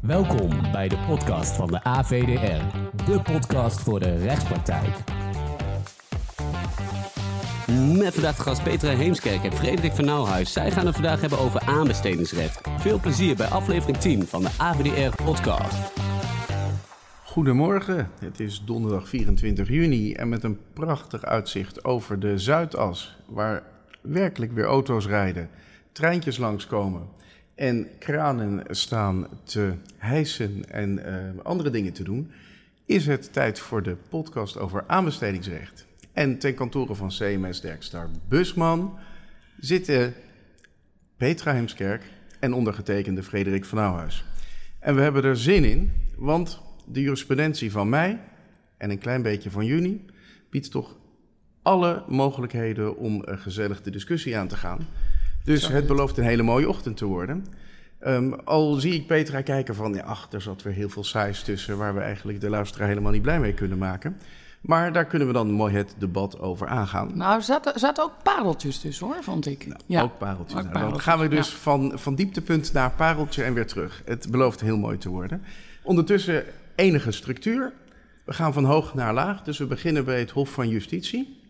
[0.00, 4.96] Welkom bij de podcast van de AVDR, de podcast voor de rechtspraktijk.
[7.96, 10.52] Met vandaag de gast Petra Heemskerk en Frederik van Nauwhuis.
[10.52, 12.68] Zij gaan het vandaag hebben over aanbestedingsrecht.
[12.78, 15.92] Veel plezier bij aflevering 10 van de AVDR podcast.
[17.24, 23.62] Goedemorgen, het is donderdag 24 juni en met een prachtig uitzicht over de Zuidas, waar
[24.00, 25.50] werkelijk weer auto's rijden,
[25.92, 27.18] treintjes langskomen
[27.60, 32.30] en kranen staan te hijsen en uh, andere dingen te doen,
[32.86, 35.86] is het tijd voor de podcast over aanbestedingsrecht.
[36.12, 38.98] En ten kantoren van CMS Derkstar Busman
[39.58, 40.14] zitten
[41.16, 42.02] Petra Hemskerk
[42.38, 44.24] en ondergetekende Frederik van Nauwhuis.
[44.78, 48.18] En we hebben er zin in, want de jurisprudentie van mei
[48.76, 50.04] en een klein beetje van juni
[50.50, 50.96] biedt toch
[51.62, 54.86] alle mogelijkheden om een gezellig de discussie aan te gaan.
[55.44, 57.46] Dus het belooft een hele mooie ochtend te worden.
[58.06, 61.42] Um, al zie ik Petra kijken van, ja, ach, er zat weer heel veel saais
[61.42, 61.78] tussen...
[61.78, 64.16] waar we eigenlijk de luisteraar helemaal niet blij mee kunnen maken.
[64.60, 67.10] Maar daar kunnen we dan mooi het debat over aangaan.
[67.14, 69.66] Nou, er zaten, zaten ook pareltjes tussen, hoor, vond ik.
[69.66, 70.02] Nou, ja.
[70.02, 70.60] Ook pareltjes.
[70.60, 74.02] Ook nou, dan gaan we dus van, van dieptepunt naar pareltje en weer terug.
[74.04, 75.42] Het belooft heel mooi te worden.
[75.82, 77.72] Ondertussen enige structuur.
[78.24, 81.40] We gaan van hoog naar laag, dus we beginnen bij het Hof van Justitie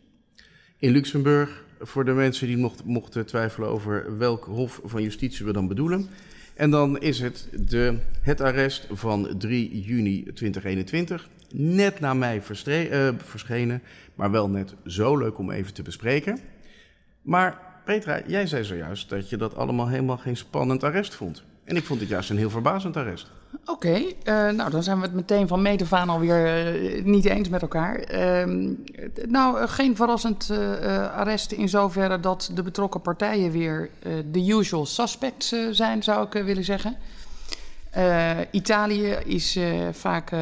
[0.79, 1.64] in Luxemburg.
[1.83, 6.09] Voor de mensen die mocht, mochten twijfelen over welk Hof van Justitie we dan bedoelen.
[6.55, 11.28] En dan is het de, het arrest van 3 juni 2021.
[11.53, 13.83] Net na mij uh, verschenen,
[14.14, 16.39] maar wel net zo leuk om even te bespreken.
[17.23, 21.42] Maar Petra, jij zei zojuist dat je dat allemaal helemaal geen spannend arrest vond.
[21.64, 23.31] En ik vond het juist een heel verbazend arrest.
[23.53, 27.48] Oké, okay, eh, nou dan zijn we het meteen van meet alweer uh, niet eens
[27.48, 28.12] met elkaar.
[28.15, 28.75] Uh,
[29.29, 30.51] nou, geen verrassend
[31.15, 33.91] arrest in zoverre dat de betrokken partijen weer
[34.31, 36.97] de usual suspects zijn, zou ik willen zeggen.
[38.51, 39.59] Italië is
[39.92, 40.33] vaak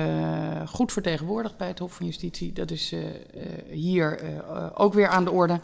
[0.67, 2.53] goed vertegenwoordigd bij het Hof van Justitie.
[2.53, 2.95] Dat is
[3.71, 4.21] hier
[4.75, 5.61] ook weer aan de orde.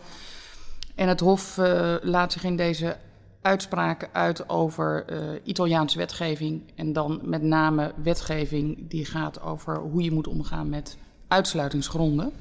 [0.94, 1.56] En het Hof
[2.02, 2.96] laat zich in deze
[3.44, 6.62] uitspraken uit over uh, Italiaanse wetgeving.
[6.74, 10.96] En dan met name wetgeving die gaat over hoe je moet omgaan met
[11.28, 12.32] uitsluitingsgronden.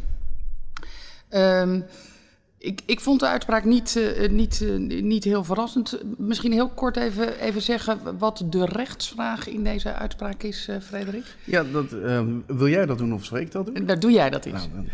[1.30, 1.86] Um,
[2.58, 6.00] ik, ik, vond de uitspraak niet, uh, niet, uh, niet heel verrassend.
[6.18, 11.36] Misschien heel kort even, even zeggen wat de rechtsvraag in deze uitspraak is, Frederik.
[11.44, 13.86] Ja, dat, ehm, wil jij dat doen of ik dat doen?
[13.86, 14.68] Dan doe jij dat eens.
[14.74, 14.88] Nou,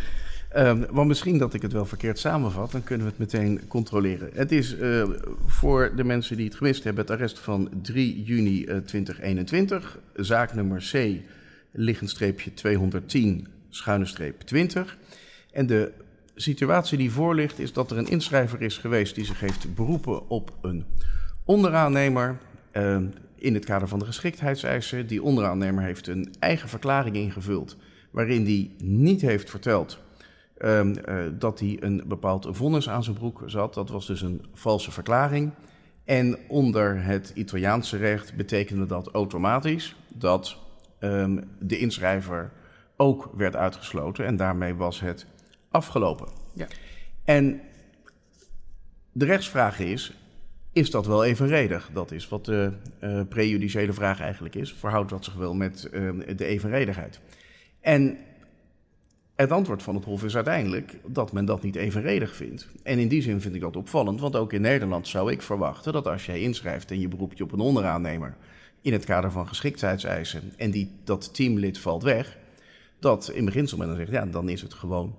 [0.58, 4.30] Um, want misschien dat ik het wel verkeerd samenvat, dan kunnen we het meteen controleren.
[4.34, 5.10] Het is uh,
[5.46, 10.54] voor de mensen die het gemist hebben het arrest van 3 juni uh, 2021, zaak
[10.54, 11.22] nummer C,
[11.72, 14.98] liggendstreepje 210, schuine streep 20.
[15.52, 15.92] En de
[16.36, 20.30] situatie die voor ligt is dat er een inschrijver is geweest die zich heeft beroepen
[20.30, 20.86] op een
[21.44, 22.38] onderaannemer.
[22.74, 22.98] Uh,
[23.36, 25.08] in het kader van de geschiktheidseisen.
[25.08, 27.78] Die onderaannemer heeft een eigen verklaring ingevuld
[28.12, 30.00] waarin hij niet heeft verteld
[30.66, 33.74] Um, uh, dat hij een bepaald vonnis aan zijn broek zat.
[33.74, 35.52] Dat was dus een valse verklaring.
[36.06, 40.58] En onder het Italiaanse recht betekende dat automatisch dat
[41.00, 42.52] um, de inschrijver
[42.98, 44.26] ook werd uitgesloten.
[44.26, 45.26] En daarmee was het
[45.70, 46.28] afgelopen.
[46.54, 46.68] Ja.
[47.24, 47.62] En
[49.12, 50.14] de rechtsvraag is:
[50.72, 51.90] is dat wel evenredig?
[51.94, 52.72] Dat is wat de
[53.04, 54.74] uh, prejudiciële vraag eigenlijk is.
[54.74, 57.20] Verhoudt dat zich wel met uh, de evenredigheid?
[57.82, 58.18] En
[59.42, 62.68] het antwoord van het Hof is uiteindelijk dat men dat niet evenredig vindt.
[62.84, 65.94] En in die zin vind ik dat opvallend, want ook in Nederland zou ik verwachten
[65.94, 68.36] dat als jij inschrijft en je beroept je op een onderaannemer
[68.82, 72.38] in het kader van geschiktheidseisen en die, dat teamlid valt weg,
[73.00, 75.16] dat in beginsel men dan zegt, ja, dan is het gewoon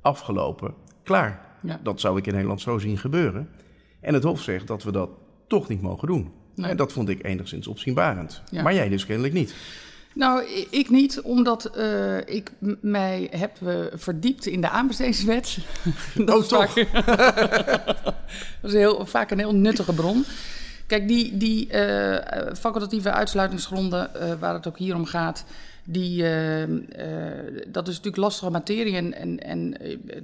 [0.00, 1.46] afgelopen, klaar.
[1.62, 1.80] Ja.
[1.82, 3.48] Dat zou ik in Nederland zo zien gebeuren.
[4.00, 5.10] En het Hof zegt dat we dat
[5.46, 6.32] toch niet mogen doen.
[6.54, 6.70] Nee.
[6.70, 8.42] En dat vond ik enigszins opzienbarend.
[8.50, 8.62] Ja.
[8.62, 9.54] Maar jij dus kennelijk niet.
[10.14, 15.58] Nou, ik niet, omdat uh, ik mij heb uh, verdiept in de aanbestedingswet.
[16.26, 16.72] dat oh, toch?
[16.72, 16.92] Vaak,
[18.60, 20.24] dat is heel, vaak een heel nuttige bron.
[20.86, 22.16] Kijk, die, die uh,
[22.58, 25.44] facultatieve uitsluitingsgronden, waar het ook hier om gaat,
[25.84, 26.22] die,
[27.66, 28.96] dat is natuurlijk lastige materie.
[28.96, 29.76] En, en, en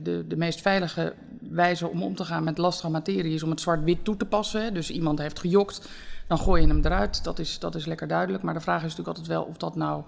[0.03, 1.15] de, de meest veilige
[1.51, 4.75] wijze om om te gaan met lastige materie is om het zwart-wit toe te passen.
[4.75, 5.89] Dus iemand heeft gejokt
[6.31, 7.25] dan gooi je hem eruit.
[7.25, 8.43] Dat is, dat is lekker duidelijk.
[8.43, 10.05] Maar de vraag is natuurlijk altijd wel of dat nou,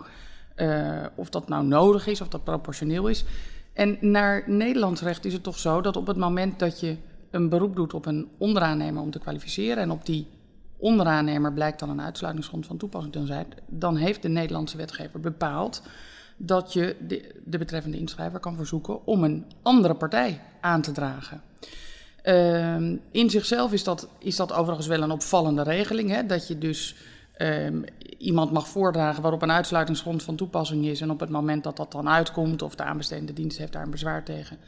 [0.57, 3.25] uh, of dat nou nodig is, of dat proportioneel is.
[3.73, 6.97] En naar Nederlands recht is het toch zo dat op het moment dat je
[7.31, 10.27] een beroep doet op een onderaannemer om te kwalificeren en op die
[10.77, 15.83] onderaannemer blijkt dan een uitsluitingsgrond van toepassing te zijn, dan heeft de Nederlandse wetgever bepaald
[16.37, 16.97] dat je
[17.45, 21.41] de betreffende inschrijver kan verzoeken om een andere partij aan te dragen.
[22.25, 22.77] Uh,
[23.11, 26.11] in zichzelf is dat, is dat overigens wel een opvallende regeling.
[26.11, 26.27] Hè?
[26.27, 26.95] Dat je dus
[27.33, 27.83] ehm,
[28.19, 31.01] iemand mag voordragen waarop een uitsluitingsgrond van toepassing is.
[31.01, 33.91] En op het moment dat dat dan uitkomt, of de aanbestedende dienst heeft daar een
[33.91, 34.59] bezwaar tegen,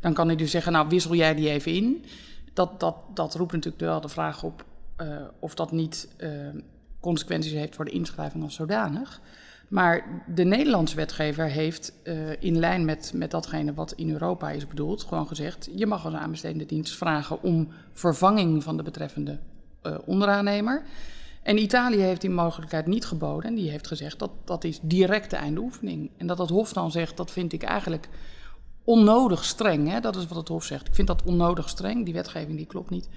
[0.00, 2.04] dan kan hij dus zeggen: Nou, wissel jij die even in.
[2.52, 4.64] Dat, dat, dat roept natuurlijk wel de vraag op
[5.00, 6.30] uh, of dat niet uh,
[7.00, 9.20] consequenties heeft voor de inschrijving als zodanig.
[9.68, 14.66] Maar de Nederlandse wetgever heeft uh, in lijn met, met datgene wat in Europa is
[14.66, 19.38] bedoeld, gewoon gezegd: je mag als aanbestedende dienst vragen om vervanging van de betreffende
[20.04, 20.84] onderaannemer.
[21.46, 23.50] En Italië heeft die mogelijkheid niet geboden.
[23.50, 26.10] En die heeft gezegd dat dat is direct de.
[26.16, 28.08] En dat het Hof dan zegt, dat vind ik eigenlijk
[28.84, 29.88] onnodig streng.
[29.90, 30.00] Hè?
[30.00, 30.86] Dat is wat het Hof zegt.
[30.86, 32.04] Ik vind dat onnodig streng.
[32.04, 33.08] Die wetgeving die klopt niet.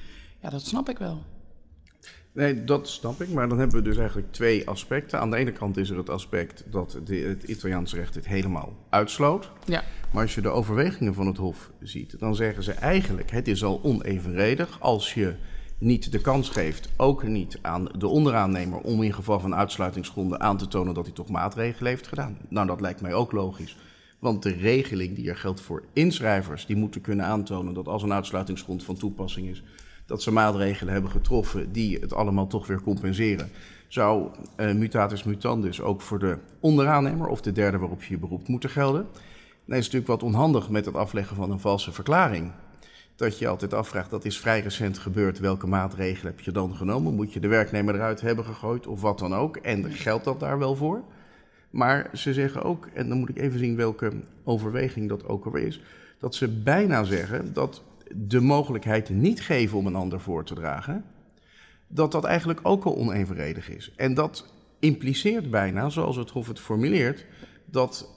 [0.41, 1.23] Ja, dat snap ik wel.
[2.33, 3.29] Nee, dat snap ik.
[3.29, 5.19] Maar dan hebben we dus eigenlijk twee aspecten.
[5.19, 8.75] Aan de ene kant is er het aspect dat de, het Italiaans recht het helemaal
[8.89, 9.51] uitsloot.
[9.65, 9.83] Ja.
[10.11, 13.63] Maar als je de overwegingen van het Hof ziet, dan zeggen ze eigenlijk: het is
[13.63, 15.35] al onevenredig als je
[15.79, 20.57] niet de kans geeft, ook niet aan de onderaannemer, om in geval van uitsluitingsgronden aan
[20.57, 22.37] te tonen dat hij toch maatregelen heeft gedaan.
[22.49, 23.77] Nou, dat lijkt mij ook logisch.
[24.19, 28.13] Want de regeling die er geldt voor inschrijvers, die moeten kunnen aantonen dat als een
[28.13, 29.63] uitsluitingsgrond van toepassing is,
[30.09, 33.50] dat ze maatregelen hebben getroffen die het allemaal toch weer compenseren.
[33.88, 38.47] Zou uh, mutatis mutandis ook voor de onderaannemer of de derde waarop je je beroept
[38.47, 39.07] moeten gelden?
[39.65, 42.51] Dan is natuurlijk wat onhandig met het afleggen van een valse verklaring
[43.15, 47.13] dat je altijd afvraagt, dat is vrij recent gebeurd, welke maatregelen heb je dan genomen?
[47.13, 49.57] Moet je de werknemer eruit hebben gegooid of wat dan ook?
[49.57, 51.03] En geldt dat daar wel voor?
[51.69, 54.11] Maar ze zeggen ook, en dan moet ik even zien welke
[54.44, 55.81] overweging dat ook alweer is,
[56.19, 57.83] dat ze bijna zeggen dat
[58.15, 61.03] de mogelijkheid niet geven om een ander voor te dragen,
[61.88, 63.91] dat dat eigenlijk ook al onevenredig is.
[63.95, 67.25] En dat impliceert bijna, zoals het Hof het formuleert,
[67.65, 68.09] dat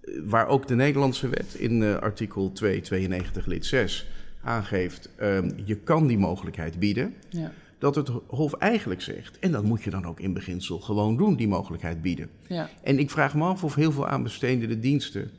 [0.00, 4.06] eh, waar ook de Nederlandse wet in uh, artikel 292 lid 6
[4.42, 7.14] aangeeft, um, je kan die mogelijkheid bieden.
[7.28, 7.52] Ja.
[7.78, 11.36] Dat het Hof eigenlijk zegt, en dat moet je dan ook in beginsel gewoon doen,
[11.36, 12.28] die mogelijkheid bieden.
[12.46, 12.68] Ja.
[12.82, 15.30] En ik vraag me af of heel veel aanbestedende diensten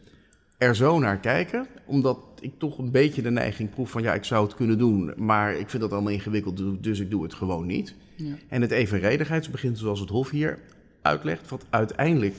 [0.57, 4.23] er zo naar kijken, omdat ik toch een beetje de neiging proef van ja, ik
[4.23, 7.65] zou het kunnen doen, maar ik vind dat allemaal ingewikkeld, dus ik doe het gewoon
[7.65, 7.95] niet.
[8.15, 8.33] Ja.
[8.49, 10.59] En het evenredigheidsbeginsel zoals het Hof hier
[11.01, 12.35] uitlegt, wat uiteindelijk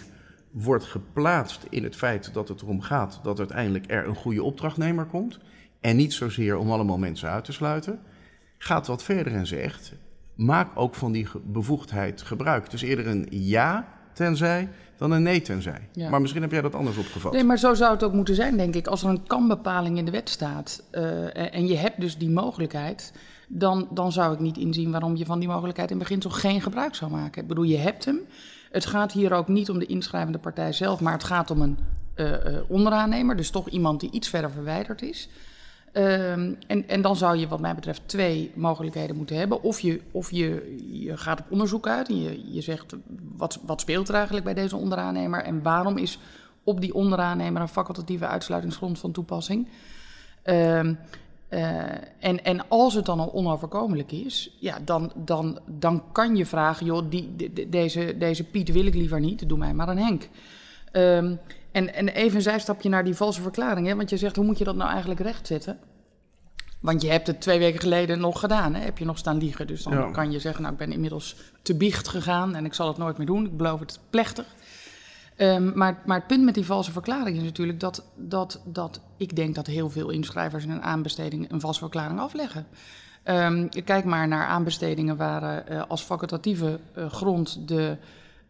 [0.51, 5.05] wordt geplaatst in het feit dat het erom gaat dat uiteindelijk er een goede opdrachtnemer
[5.05, 5.39] komt.
[5.81, 8.01] En niet zozeer om allemaal mensen uit te sluiten.
[8.59, 9.95] Gaat wat verder en zegt:
[10.35, 12.71] maak ook van die bevoegdheid gebruik.
[12.71, 15.89] Dus eerder een ja tenzij dan een nee tenzij.
[15.93, 16.11] Ja.
[16.11, 17.33] Maar misschien heb jij dat anders opgevat.
[17.33, 18.87] Nee, maar zo zou het ook moeten zijn, denk ik.
[18.87, 23.13] Als er een kan-bepaling in de wet staat uh, en je hebt dus die mogelijkheid,
[23.49, 26.95] dan, dan zou ik niet inzien waarom je van die mogelijkheid in beginsel geen gebruik
[26.95, 27.43] zou maken.
[27.43, 28.19] Ik bedoel, je hebt hem.
[28.71, 31.79] Het gaat hier ook niet om de inschrijvende partij zelf, maar het gaat om een
[32.17, 32.37] uh, uh,
[32.69, 35.29] onderaannemer, dus toch iemand die iets verder verwijderd is.
[35.99, 39.63] Um, en, en dan zou je wat mij betreft twee mogelijkheden moeten hebben.
[39.63, 42.97] Of je, of je, je gaat op onderzoek uit en je, je zegt
[43.37, 46.19] wat, wat speelt er eigenlijk bij deze onderaannemer en waarom is
[46.65, 49.69] op die onderaannemer een facultatieve uitsluitingsgrond van toepassing.
[50.45, 50.99] Um,
[51.51, 51.83] uh,
[52.19, 56.87] en, en als het dan al onoverkomelijk is, ja, dan, dan, dan kan je vragen,
[56.87, 60.29] joh, die, de, deze, deze Piet wil ik liever niet, doe mij maar een Henk.
[60.93, 61.39] Um,
[61.73, 63.87] en, en even een zijstapje naar die valse verklaring.
[63.87, 63.97] Hè?
[63.97, 65.79] Want je zegt, hoe moet je dat nou eigenlijk rechtzetten?
[66.81, 68.75] Want je hebt het twee weken geleden nog gedaan.
[68.75, 68.81] Hè?
[68.81, 69.67] Heb je nog staan liegen.
[69.67, 70.11] Dus dan ja.
[70.11, 72.55] kan je zeggen, nou, ik ben inmiddels te biecht gegaan...
[72.55, 73.45] en ik zal het nooit meer doen.
[73.45, 74.47] Ik beloof het plechtig.
[75.37, 79.37] Um, maar, maar het punt met die valse verklaring is natuurlijk dat, dat, dat ik
[79.37, 82.67] denk dat heel veel inschrijvers in een aanbesteding een valse verklaring afleggen.
[83.25, 87.97] Um, kijk maar naar aanbestedingen waar uh, als facultatieve uh, grond de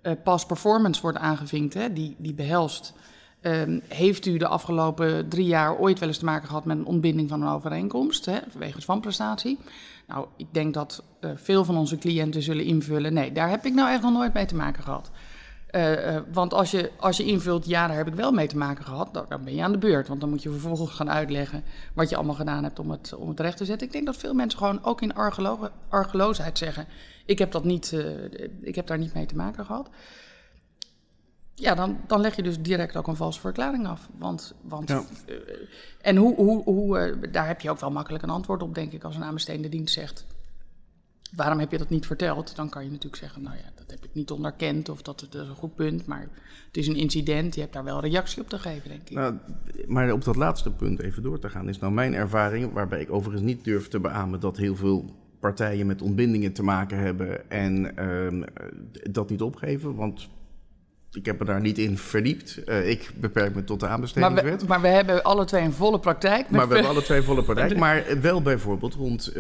[0.09, 1.75] uh, past performance wordt aangevinkt.
[1.75, 1.93] Hè?
[1.93, 2.95] Die, die behelst
[3.43, 6.87] Um, heeft u de afgelopen drie jaar ooit wel eens te maken gehad met een
[6.87, 9.59] ontbinding van een overeenkomst, hè, wegens wanprestatie?
[10.07, 13.75] Nou, ik denk dat uh, veel van onze cliënten zullen invullen, nee, daar heb ik
[13.75, 15.11] nou echt nog nooit mee te maken gehad.
[15.71, 18.85] Uh, want als je, als je invult, ja, daar heb ik wel mee te maken
[18.85, 20.09] gehad, dan, ben je aan de beurt.
[20.09, 23.29] Want dan moet je vervolgens gaan uitleggen wat je allemaal gedaan hebt om het, om
[23.29, 23.87] het recht te zetten.
[23.87, 26.87] Ik denk dat veel mensen gewoon ook in argelo argeloosheid zeggen,
[27.29, 27.93] ik heb, dat niet,
[28.61, 29.91] ik heb daar niet mee te maken gehad
[31.59, 34.09] ja, dan, dan leg je dus direct ook een valse verklaring af.
[34.19, 35.03] Want, want ja.
[35.27, 35.37] uh,
[36.01, 38.93] en hoe, hoe, hoe, uh, daar heb je ook wel makkelijk een antwoord op, denk
[38.93, 40.27] ik, als een aanbestedende dienst zegt.
[41.37, 42.57] Waarom heb je dat niet verteld?
[42.57, 45.43] Dan kan je natuurlijk zeggen, nou ja, dat heb ik niet onderkend of dat, dat
[45.43, 46.07] is een goed punt.
[46.07, 46.29] Maar
[46.67, 49.17] het is een incident, je hebt daar wel reactie op te geven, denk ik.
[49.17, 49.37] Nou,
[49.87, 53.13] maar op dat laatste punt even door te gaan, is nou mijn ervaring, waarbij ik
[53.13, 57.95] overigens niet durf te beamen dat heel veel partijen met ontbindingen te maken hebben en
[57.99, 58.45] uh,
[59.11, 59.95] dat niet opgeven.
[59.95, 60.29] Want
[61.13, 62.63] ik heb me daar niet in verdiept.
[62.67, 64.45] Uh, ik beperk me tot de aanbestedingswet.
[64.45, 66.51] Maar we, maar we hebben alle twee een volle praktijk.
[66.51, 67.77] Maar we hebben alle twee een volle praktijk.
[67.77, 69.35] Maar wel bijvoorbeeld rond uh,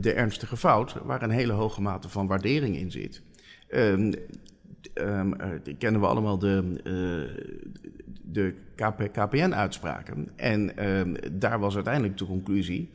[0.00, 0.96] de ernstige fout...
[1.04, 3.22] waar een hele hoge mate van waardering in zit.
[3.70, 4.14] Um,
[4.94, 5.36] um,
[5.78, 6.80] kennen we allemaal de,
[8.22, 10.28] de KP, KPN-uitspraken.
[10.36, 10.72] En
[11.32, 12.90] daar was uiteindelijk de conclusie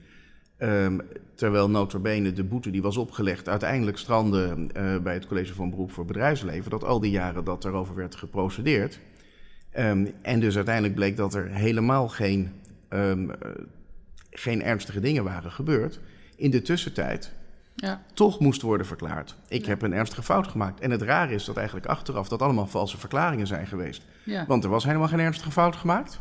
[0.64, 1.02] Um,
[1.36, 5.92] terwijl notabene de boete die was opgelegd uiteindelijk strandde uh, bij het College van Beroep
[5.92, 9.00] voor Bedrijfsleven, dat al die jaren dat erover werd geprocedeerd.
[9.78, 12.52] Um, en dus uiteindelijk bleek dat er helemaal geen,
[12.90, 13.36] um, uh,
[14.30, 16.00] geen ernstige dingen waren gebeurd.
[16.36, 17.34] In de tussentijd
[17.76, 18.02] ja.
[18.14, 19.36] toch moest worden verklaard.
[19.48, 19.68] Ik ja.
[19.68, 20.80] heb een ernstige fout gemaakt.
[20.80, 24.04] En het rare is dat eigenlijk achteraf dat allemaal valse verklaringen zijn geweest.
[24.24, 24.46] Ja.
[24.48, 26.20] Want er was helemaal geen ernstige fout gemaakt.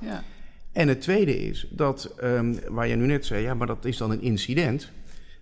[0.72, 3.96] En het tweede is dat, um, waar je nu net zei, ja, maar dat is
[3.96, 4.90] dan een incident.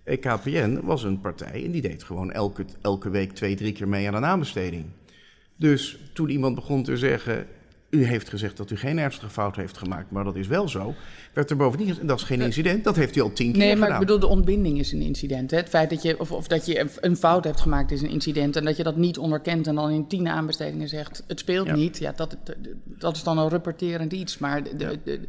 [0.03, 3.87] Eh, KPN was een partij en die deed gewoon elke, elke week twee, drie keer
[3.87, 4.85] mee aan een aanbesteding.
[5.55, 7.47] Dus toen iemand begon te zeggen,
[7.91, 10.93] u heeft gezegd dat u geen ernstige fout heeft gemaakt, maar dat is wel zo.
[11.33, 13.79] Werd er bovendien gezegd, dat is geen incident, dat heeft u al tien keer gedaan.
[13.79, 15.51] Nee, maar ik bedoel, de ontbinding is een incident.
[15.51, 15.57] Hè?
[15.57, 18.55] Het feit dat je, of, of dat je een fout hebt gemaakt is een incident.
[18.55, 21.75] En dat je dat niet onderkent en dan in tien aanbestedingen zegt, het speelt ja.
[21.75, 21.97] niet.
[21.97, 22.37] Ja, dat,
[22.85, 24.37] dat is dan een rapporterend iets.
[24.37, 25.19] Maar, de, de, de,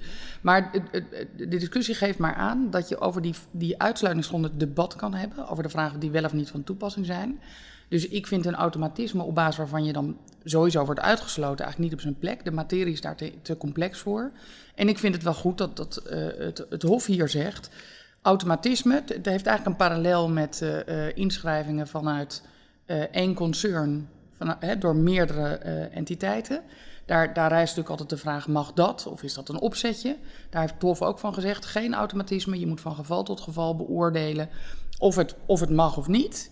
[0.40, 0.71] maar
[1.37, 5.49] de, discussie geeft maar aan dat je over die, die uitsluitingsgronden debat kan hebben.
[5.49, 7.40] Over de vragen die wel of niet van toepassing zijn.
[7.93, 11.93] Dus ik vind een automatisme op basis waarvan je dan sowieso wordt uitgesloten eigenlijk niet
[11.93, 12.45] op zijn plek.
[12.45, 14.31] De materie is daar te, te complex voor.
[14.75, 17.71] En ik vind het wel goed dat, dat uh, het, het Hof hier zegt.
[18.23, 22.43] Automatisme, het heeft eigenlijk een parallel met uh, inschrijvingen vanuit
[23.11, 25.55] één concern van, door meerdere
[25.93, 26.63] entiteiten.
[27.07, 30.17] Daar, daar rijst natuurlijk altijd de vraag: mag dat of is dat een opzetje?
[30.51, 32.59] Daar heeft Hof ook van gezegd: geen automatisme.
[32.59, 34.49] Je moet van geval tot geval beoordelen
[34.99, 36.51] of het, of het mag of niet.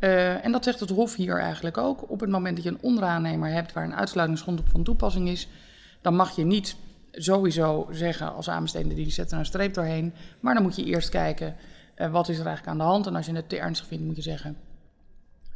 [0.00, 2.10] Uh, en dat zegt het Hof hier eigenlijk ook.
[2.10, 5.48] Op het moment dat je een onderaannemer hebt waar een uitsluitingsgrond op van toepassing is,
[6.00, 6.76] dan mag je niet
[7.12, 10.12] sowieso zeggen als aanbestedende dienst zet er een streep doorheen.
[10.40, 11.56] Maar dan moet je eerst kijken
[11.96, 13.06] uh, wat is er eigenlijk aan de hand.
[13.06, 14.56] En als je het te ernstig vindt, moet je zeggen: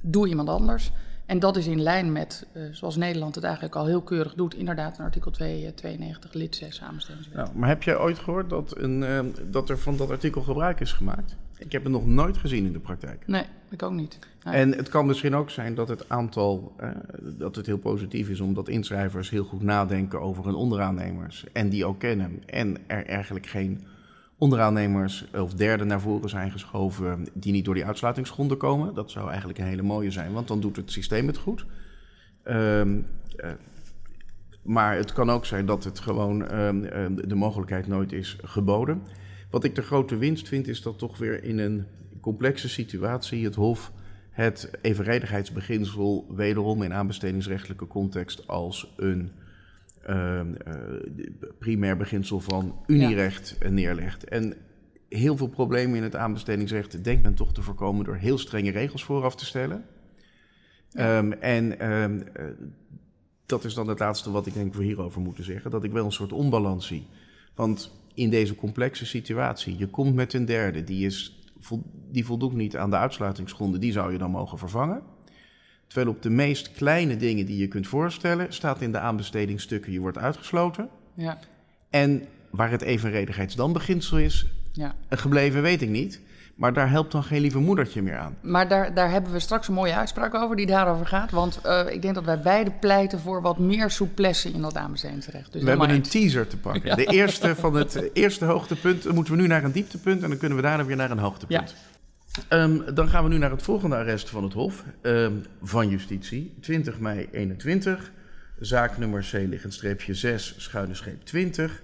[0.02, 0.90] doe iemand anders.
[1.26, 4.54] En dat is in lijn met, uh, zoals Nederland het eigenlijk al heel keurig doet,
[4.54, 7.36] inderdaad in artikel 2, 92 lid 6 samenstellingswet.
[7.36, 10.92] Nou, maar heb jij ooit gehoord dat, een, dat er van dat artikel gebruik is
[10.92, 11.36] gemaakt?
[11.64, 13.26] Ik heb het nog nooit gezien in de praktijk.
[13.26, 14.18] Nee, ik ook niet.
[14.44, 14.54] Nee.
[14.54, 16.88] En het kan misschien ook zijn dat het aantal, uh,
[17.38, 21.84] dat het heel positief is omdat inschrijvers heel goed nadenken over hun onderaannemers en die
[21.84, 22.42] ook kennen.
[22.46, 23.84] En er eigenlijk geen
[24.38, 28.94] onderaannemers of derden naar voren zijn geschoven die niet door die uitsluitingsgronden komen.
[28.94, 31.66] Dat zou eigenlijk een hele mooie zijn, want dan doet het systeem het goed.
[32.44, 33.50] Um, uh,
[34.62, 39.02] maar het kan ook zijn dat het gewoon um, um, de mogelijkheid nooit is geboden.
[39.52, 41.84] Wat ik de grote winst vind, is dat toch weer in een
[42.20, 43.92] complexe situatie het Hof
[44.30, 49.32] het evenredigheidsbeginsel wederom in aanbestedingsrechtelijke context als een
[50.08, 50.44] uh, uh,
[51.58, 53.68] primair beginsel van unierecht ja.
[53.68, 54.24] neerlegt.
[54.24, 54.56] En
[55.08, 59.04] heel veel problemen in het aanbestedingsrecht denkt men toch te voorkomen door heel strenge regels
[59.04, 59.84] vooraf te stellen.
[60.88, 61.18] Ja.
[61.18, 62.44] Um, en um, uh,
[63.46, 65.70] dat is dan het laatste wat ik denk we hierover moeten zeggen.
[65.70, 67.06] Dat ik wel een soort onbalans zie.
[67.54, 71.40] Want in deze complexe situatie, je komt met een derde, die, is,
[72.10, 75.02] die voldoet niet aan de uitsluitingsgronden, die zou je dan mogen vervangen.
[75.86, 80.00] Terwijl op de meest kleine dingen die je kunt voorstellen, staat in de aanbestedingsstukken, je
[80.00, 80.88] wordt uitgesloten.
[81.14, 81.38] Ja.
[81.90, 84.94] En waar het evenredigheidsdanbeginsel is ja.
[85.08, 86.20] gebleven, weet ik niet.
[86.54, 88.36] Maar daar helpt dan geen lieve moedertje meer aan.
[88.40, 91.30] Maar daar, daar hebben we straks een mooie uitspraak over die daarover gaat.
[91.30, 95.52] Want uh, ik denk dat wij beide pleiten voor wat meer souplesse in dat aanbestedingsrecht.
[95.52, 96.84] Dus we hebben een teaser te pakken.
[96.84, 96.94] Ja.
[96.94, 99.02] De eerste van het eerste hoogtepunt.
[99.02, 101.18] Dan moeten we nu naar een dieptepunt en dan kunnen we daarna weer naar een
[101.18, 101.74] hoogtepunt.
[102.48, 102.62] Ja.
[102.62, 106.54] Um, dan gaan we nu naar het volgende arrest van het Hof um, van Justitie.
[106.60, 108.12] 20 mei 21.
[108.60, 111.82] Zaak nummer C liggend streepje 6, schuine scheep 20.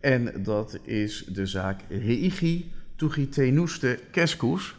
[0.00, 4.74] En dat is de zaak Reigi Tugitenuste Keskus.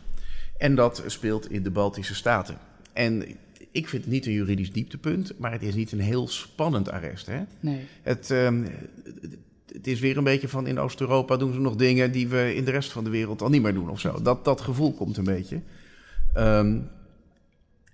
[0.58, 2.58] En dat speelt in de Baltische Staten.
[2.94, 3.24] En
[3.72, 7.26] ik vind het niet een juridisch dieptepunt, maar het is niet een heel spannend arrest.
[7.26, 7.44] Hè?
[7.60, 7.80] Nee.
[8.02, 8.68] Het, um,
[9.72, 12.66] het is weer een beetje van in Oost-Europa doen ze nog dingen die we in
[12.66, 14.22] de rest van de wereld al niet meer doen of zo.
[14.22, 15.62] Dat, dat gevoel komt een beetje.
[16.38, 16.90] Um,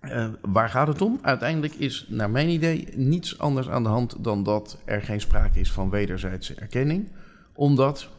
[0.01, 1.19] uh, waar gaat het om?
[1.21, 5.59] Uiteindelijk is, naar mijn idee, niets anders aan de hand dan dat er geen sprake
[5.59, 7.09] is van wederzijdse erkenning.
[7.53, 8.09] Omdat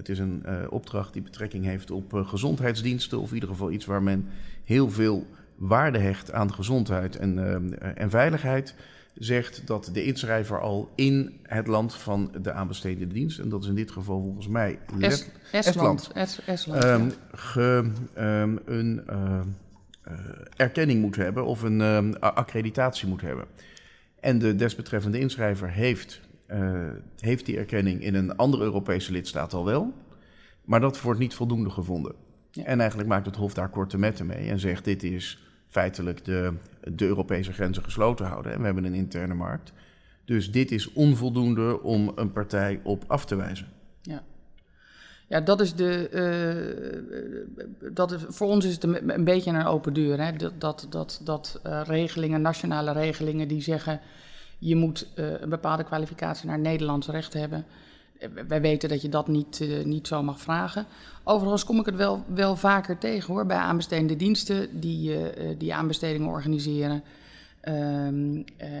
[0.00, 3.70] het is een uh, opdracht die betrekking heeft op uh, gezondheidsdiensten, of in ieder geval
[3.70, 4.28] iets waar men
[4.64, 5.26] heel veel
[5.56, 8.74] waarde hecht aan gezondheid en, uh, en veiligheid.
[9.14, 13.68] Zegt dat de inschrijver al in het land van de aanbestedende dienst, en dat is
[13.68, 17.12] in dit geval volgens mij es Estland, es Estland um, ja.
[17.32, 19.02] ge, um, een
[20.56, 23.44] erkenning moet hebben of een um, accreditatie moet hebben.
[24.20, 26.20] En de desbetreffende inschrijver heeft
[27.18, 29.92] heeft die erkenning in een andere Europese lidstaat al wel.
[30.64, 32.14] Maar dat wordt niet voldoende gevonden.
[32.50, 32.64] Ja.
[32.64, 36.52] En eigenlijk maakt het Hof daar korte metten mee en zegt: dit is feitelijk de,
[36.80, 38.52] de Europese grenzen gesloten houden.
[38.52, 39.72] En we hebben een interne markt.
[40.24, 43.66] Dus dit is onvoldoende om een partij op af te wijzen.
[44.02, 44.22] Ja.
[45.28, 46.10] Ja, dat is de.
[47.82, 50.20] Uh, dat is, voor ons is het een, een, beetje een open deur.
[50.20, 50.32] Hè?
[50.32, 54.00] Dat, dat, dat, dat uh, regelingen, nationale regelingen, die zeggen.
[54.60, 57.64] Je moet uh, een bepaalde kwalificatie naar Nederlands recht hebben.
[58.48, 60.86] Wij weten dat je dat niet, niet zo mag vragen.
[61.24, 63.46] Overigens kom ik het wel, wel vaker tegen hoor.
[63.46, 65.16] Bij aanbestedende diensten die,
[65.58, 67.02] die aanbestedingen organiseren.
[67.64, 67.74] Uh,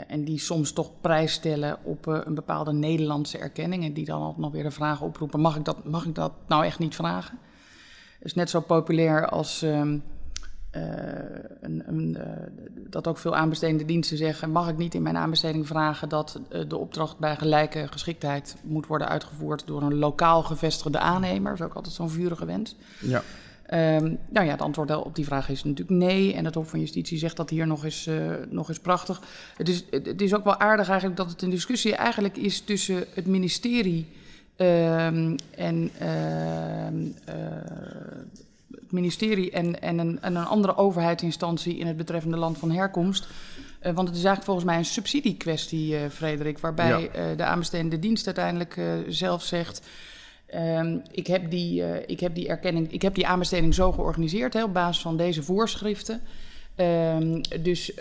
[0.06, 3.84] en die soms toch prijs stellen op een bepaalde Nederlandse erkenning.
[3.84, 6.32] En die dan altijd nog weer de vraag oproepen: mag ik dat, mag ik dat
[6.46, 7.38] nou echt niet vragen?
[8.20, 10.02] Is net zo populair als um,
[10.76, 10.82] uh,
[11.60, 12.16] een, een,
[12.88, 16.76] dat ook veel aanbestedende diensten zeggen: mag ik niet in mijn aanbesteding vragen dat de
[16.76, 21.50] opdracht bij gelijke geschiktheid moet worden uitgevoerd door een lokaal gevestigde aannemer?
[21.50, 22.76] Dat is ook altijd zo'n vurige wens.
[23.00, 23.22] Ja.
[23.72, 26.34] Um, nou ja, het antwoord op die vraag is natuurlijk nee.
[26.34, 28.10] En het Hof van Justitie zegt dat hier nog eens,
[28.48, 29.20] nog eens prachtig.
[29.56, 33.04] Het is, het is ook wel aardig eigenlijk dat het een discussie eigenlijk is tussen
[33.14, 34.06] het ministerie
[34.56, 36.86] um, en uh,
[38.90, 43.26] het ministerie en, en, een, en een andere overheidsinstantie in het betreffende land van herkomst.
[43.26, 47.30] Uh, want het is eigenlijk volgens mij een subsidiekwestie, uh, Frederik, waarbij ja.
[47.30, 49.88] uh, de aanbestedende dienst uiteindelijk zelf zegt.
[50.54, 54.64] Um, ik, heb die, ik heb die erkenning, ik heb die aanbesteding zo georganiseerd hè,
[54.64, 56.20] op basis van deze voorschriften.
[56.76, 57.92] Um, dus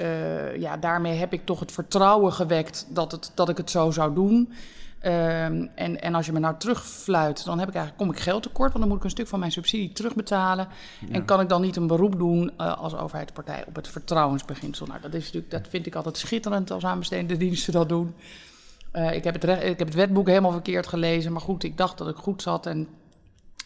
[0.58, 4.14] ja, daarmee heb ik toch het vertrouwen gewekt dat, het, dat ik het zo zou
[4.14, 4.54] doen.
[5.04, 8.44] Um, en, en als je me nou terugfluit, dan heb ik eigenlijk, kom ik geld
[8.44, 10.68] tekort, want dan moet ik een stuk van mijn subsidie terugbetalen.
[11.08, 11.14] Ja.
[11.14, 14.86] En kan ik dan niet een beroep doen uh, als overheidspartij op het vertrouwensbeginsel?
[14.86, 18.14] Nou, dat, is natuurlijk, dat vind ik altijd schitterend als aanbestedende diensten dat doen.
[18.94, 21.98] Uh, ik, heb het ik heb het wetboek helemaal verkeerd gelezen, maar goed, ik dacht
[21.98, 22.66] dat ik goed zat.
[22.66, 22.88] En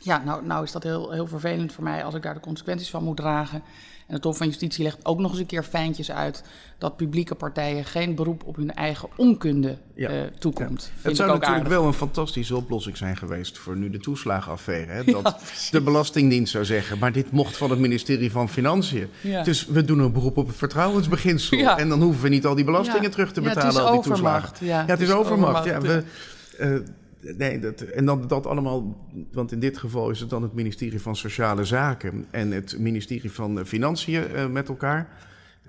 [0.03, 2.89] ja, nou, nou is dat heel, heel vervelend voor mij als ik daar de consequenties
[2.89, 3.63] van moet dragen.
[4.07, 6.43] En het Hof van Justitie legt ook nog eens een keer fijntjes uit
[6.77, 10.11] dat publieke partijen geen beroep op hun eigen onkunde ja.
[10.11, 10.91] uh, toekomt.
[10.95, 11.09] Ja.
[11.09, 11.67] Het zou natuurlijk aardig.
[11.67, 14.91] wel een fantastische oplossing zijn geweest voor nu de toeslagenaffaire.
[14.91, 15.03] Hè?
[15.11, 15.37] Dat ja,
[15.71, 19.09] de Belastingdienst zou zeggen, maar dit mocht van het ministerie van Financiën.
[19.43, 21.77] Dus we doen een beroep op het vertrouwensbeginsel.
[21.77, 24.65] En dan hoeven we niet al die belastingen terug te betalen, al die toeslagen.
[24.65, 25.65] Ja, het is overmacht.
[25.65, 26.03] Ja, we,
[26.59, 26.79] uh,
[27.37, 31.01] Nee, dat, en dan dat allemaal, want in dit geval is het dan het ministerie
[31.01, 35.07] van Sociale Zaken en het ministerie van Financiën uh, met elkaar.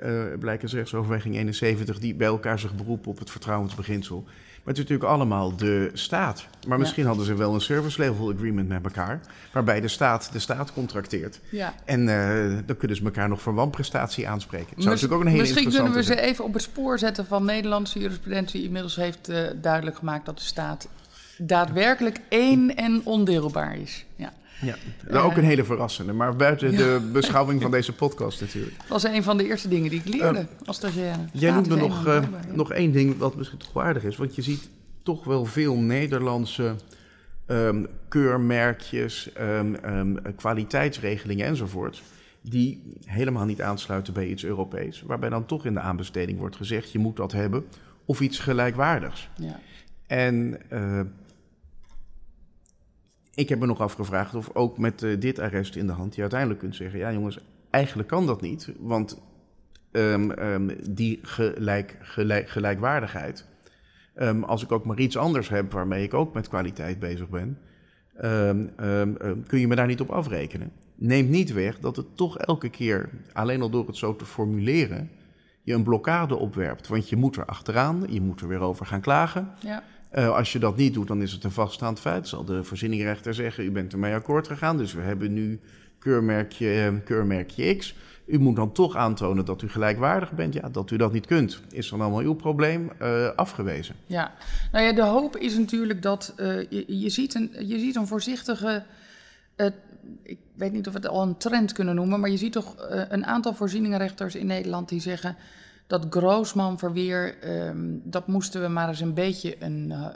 [0.02, 4.22] Uh, blijkens rechtsoverweging 71, die bij elkaar zich beroepen op het vertrouwensbeginsel.
[4.64, 6.46] Maar het is natuurlijk allemaal de staat.
[6.66, 7.08] Maar misschien ja.
[7.08, 9.20] hadden ze wel een service level agreement met elkaar,
[9.52, 11.40] waarbij de staat de staat contracteert.
[11.50, 11.74] Ja.
[11.84, 14.68] En uh, dan kunnen ze elkaar nog voor wanprestatie aanspreken.
[14.76, 17.44] Zou natuurlijk ook een hele Misschien kunnen we ze even op het spoor zetten van
[17.44, 18.62] Nederlandse jurisprudentie.
[18.62, 20.88] Inmiddels heeft uh, duidelijk gemaakt dat de staat
[21.38, 24.04] daadwerkelijk één en ondeelbaar is.
[24.16, 24.32] Ja.
[24.60, 24.76] Ja,
[25.10, 26.76] uh, ook een hele verrassende, maar buiten ja.
[26.76, 28.76] de beschouwing van deze podcast natuurlijk.
[28.78, 31.20] Dat was een van de eerste dingen die ik leerde uh, als stagiaire.
[31.32, 34.68] Jij noemde nog, uh, nog één ding wat misschien toch aardig is, want je ziet
[35.02, 36.74] toch wel veel Nederlandse
[37.46, 42.02] um, keurmerkjes, um, um, kwaliteitsregelingen enzovoort,
[42.40, 46.92] die helemaal niet aansluiten bij iets Europees, waarbij dan toch in de aanbesteding wordt gezegd,
[46.92, 47.64] je moet dat hebben,
[48.04, 49.28] of iets gelijkwaardigs.
[49.36, 49.60] Ja.
[50.06, 50.60] En
[53.34, 56.20] ik heb me nog afgevraagd of ook met uh, dit arrest in de hand je
[56.20, 57.38] uiteindelijk kunt zeggen: ja, jongens,
[57.70, 58.72] eigenlijk kan dat niet.
[58.78, 59.22] Want
[59.92, 63.46] um, um, die gelijk, gelijk, gelijkwaardigheid.
[64.16, 67.58] Um, als ik ook maar iets anders heb waarmee ik ook met kwaliteit bezig ben,
[69.46, 70.72] kun je me daar niet op afrekenen.
[70.94, 75.10] Neemt niet weg dat het toch elke keer, alleen al door het zo te formuleren,
[75.62, 76.88] je een blokkade opwerpt.
[76.88, 79.50] Want je moet er achteraan, je moet er weer over gaan klagen.
[79.60, 79.82] Ja.
[80.14, 82.28] Uh, als je dat niet doet, dan is het een vaststaand feit.
[82.28, 85.60] Zal de voorzieningrechter zeggen, u bent ermee akkoord gegaan, dus we hebben nu
[85.98, 87.94] keurmerkje, keurmerkje X.
[88.26, 90.54] U moet dan toch aantonen dat u gelijkwaardig bent.
[90.54, 93.94] Ja, dat u dat niet kunt, is dan allemaal uw probleem uh, afgewezen.
[94.06, 94.34] Ja,
[94.72, 98.82] nou ja, de hoop is natuurlijk dat je, je, ziet een, je ziet een voorzichtige...
[100.22, 102.74] ik weet niet of we het al een trend kunnen noemen, maar je ziet toch
[103.08, 105.36] een aantal voorzieningenrechters in Nederland die zeggen
[105.86, 107.36] dat Groosman Verweer,
[107.68, 110.06] um, dat moesten we maar eens een beetje een, uh,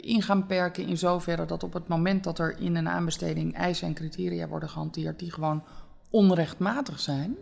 [0.00, 0.86] in gaan perken.
[0.86, 4.68] In zoverre dat op het moment dat er in een aanbesteding eisen en criteria worden
[4.68, 5.64] gehanteerd die gewoon
[6.10, 7.36] onrechtmatig zijn,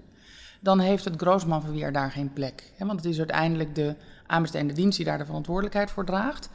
[0.60, 2.72] dan heeft het Groosman Verweer daar geen plek.
[2.76, 3.94] He, want het is uiteindelijk de
[4.26, 6.50] aanbestedende dienst die daar de verantwoordelijkheid voor draagt.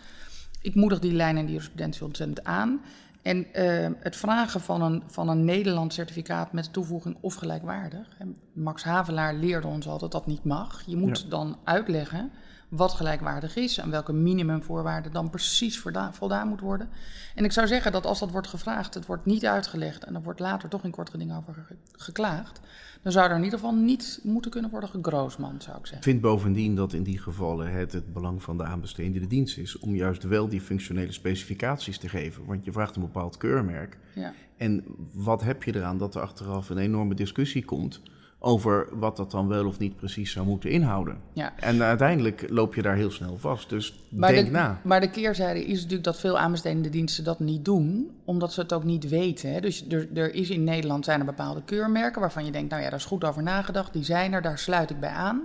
[0.62, 2.82] Ik moedig die lijn en die jurisprudentie ontzettend aan.
[3.22, 8.08] En uh, het vragen van een, van een Nederlands certificaat met toevoeging of gelijkwaardig.
[8.18, 10.84] En Max Havelaar leerde ons al dat dat niet mag.
[10.86, 11.30] Je moet ja.
[11.30, 12.32] dan uitleggen
[12.70, 16.90] wat gelijkwaardig is en welke minimumvoorwaarden dan precies voldaan moet worden.
[17.36, 20.22] En ik zou zeggen dat als dat wordt gevraagd, het wordt niet uitgelegd en er
[20.22, 22.60] wordt later toch in kort geding over geklaagd,
[23.08, 25.98] dan zou er in ieder geval niet moeten kunnen worden gegroosmand, zou ik zeggen.
[25.98, 29.80] Ik vind bovendien dat in die gevallen het het belang van de aanbestedende dienst is
[29.80, 32.46] om juist wel die functionele specificaties te geven.
[32.46, 33.98] Want je vraagt een bepaald keurmerk.
[34.16, 34.34] Ja.
[34.58, 38.02] En wat heb je eraan dat er achteraf een enorme discussie komt
[38.40, 41.18] over wat dat dan wel of niet precies zou moeten inhouden.
[41.34, 41.54] Ja.
[41.60, 43.70] En uiteindelijk loop je daar heel snel vast.
[43.70, 44.80] Dus maar denk de, na.
[44.84, 48.74] Maar de keerzijde is natuurlijk dat veel aanbestedende diensten dat niet doen, omdat ze het
[48.74, 49.54] ook niet weten.
[49.54, 49.60] Hè.
[49.60, 52.90] Dus er, er is in Nederland zijn er bepaalde keurmerken waarvan je denkt, nou ja,
[52.90, 55.42] daar is goed over nagedacht, die zijn er, daar sluit ik bij aan.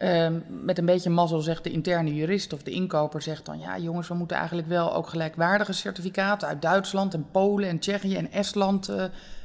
[0.00, 3.58] Ehm, met een beetje mazzel zegt de interne jurist of de inkoper zegt dan...
[3.58, 6.48] ja jongens, we moeten eigenlijk wel ook gelijkwaardige certificaten...
[6.48, 9.04] uit Duitsland en Polen en Tsjechië en Estland uh,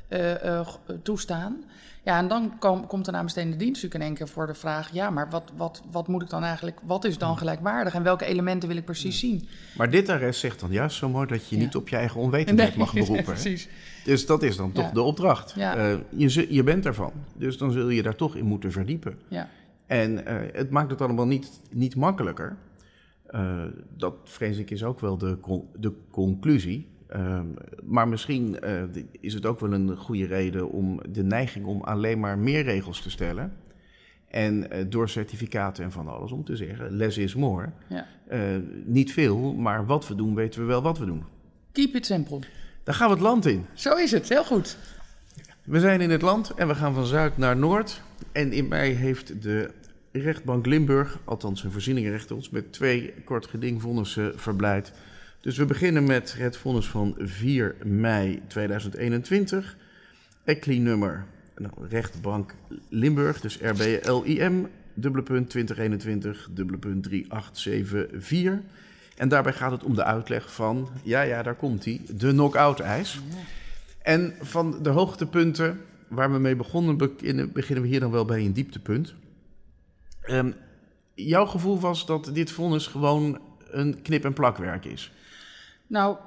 [0.09, 0.67] uh, uh,
[1.03, 1.63] toestaan.
[2.05, 4.93] Ja, en dan kom, komt de namenstedende dienst natuurlijk in één keer voor de vraag...
[4.93, 6.79] ja, maar wat, wat, wat moet ik dan eigenlijk...
[6.83, 9.47] wat is dan gelijkwaardig en welke elementen wil ik precies zien?
[9.77, 11.27] Maar dit arrest zegt dan juist zo mooi...
[11.27, 13.23] dat je niet op je eigen onwetendheid mag beroepen.
[13.23, 13.69] precies.
[14.03, 15.53] Dus dat is dan toch de opdracht.
[16.09, 19.19] je, je bent ervan, dus dan zul je daar toch in moeten verdiepen.
[19.27, 19.49] Ja.
[19.85, 22.57] En uh, het maakt het allemaal niet, niet makkelijker.
[23.29, 23.63] Uh,
[23.97, 25.37] dat vrees ik is ook wel de,
[25.75, 26.87] de conclusie.
[27.15, 27.39] Uh,
[27.83, 28.83] maar misschien uh,
[29.19, 33.01] is het ook wel een goede reden om de neiging om alleen maar meer regels
[33.01, 33.53] te stellen.
[34.27, 37.69] En door certificaten en van alles om te zeggen, less is more.
[37.87, 38.05] Ja.
[38.85, 41.23] niet veel, maar wat we doen, weten we wel wat we doen.
[41.71, 42.39] Keep it simple.
[42.83, 43.65] Daar gaan we het land in.
[43.73, 44.77] Zo is het, heel goed.
[45.63, 48.01] We zijn in het land en we gaan van zuid naar noord.
[48.31, 49.71] En in mei heeft de
[50.11, 54.93] rechtbank Limburg, althans een voorzieningenrecht, ons met twee kort gedingvonnissen verblijd.
[55.45, 59.77] Dus we beginnen met het vonnis van 4 mei 2021.
[60.43, 61.25] ECLI nummer
[61.57, 62.55] nou, rechtbank
[62.89, 68.59] Limburg, dus RBLIM, dubbele punt 2021, dubbele punt 3874.
[69.17, 72.79] En daarbij gaat het om de uitleg van, ja ja, daar komt hij, de knock-out
[72.79, 73.19] eis.
[74.01, 76.97] En van de hoogtepunten waar we mee begonnen,
[77.53, 79.13] beginnen we hier dan wel bij een dieptepunt.
[80.29, 80.53] Um,
[81.13, 85.11] jouw gevoel was dat dit vonnis gewoon een knip- en plakwerk is?
[85.87, 86.17] Nou,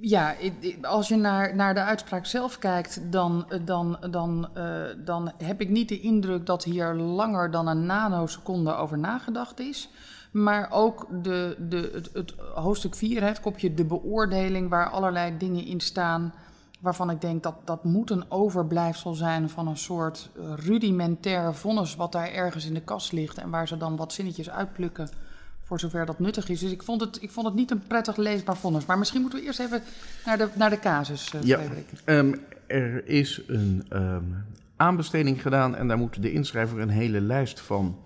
[0.00, 0.34] ja,
[0.82, 5.68] als je naar, naar de uitspraak zelf kijkt, dan, dan, dan, uh, dan heb ik
[5.68, 9.90] niet de indruk dat hier langer dan een nanoseconde over nagedacht is.
[10.32, 15.80] Maar ook de, de, het, hoofdstuk 4, het kopje de beoordeling, waar allerlei dingen in
[15.80, 16.32] staan
[16.82, 21.96] waarvan ik denk dat dat moet een overblijfsel zijn van een soort eh, rudimentair vonnis
[21.96, 25.08] wat daar ergens in de kast ligt en waar ze dan wat zinnetjes uitplukken
[25.62, 26.60] voor zover dat nuttig is.
[26.60, 28.86] Dus ik vond het, ik vond het niet een prettig leesbaar vonnis.
[28.86, 29.82] Maar misschien moeten we eerst even
[30.24, 31.60] naar de, naar de casus, uh, ja,
[32.04, 34.44] um, er is een um,
[34.76, 37.98] aanbesteding gedaan en daar moet de inschrijver een hele lijst van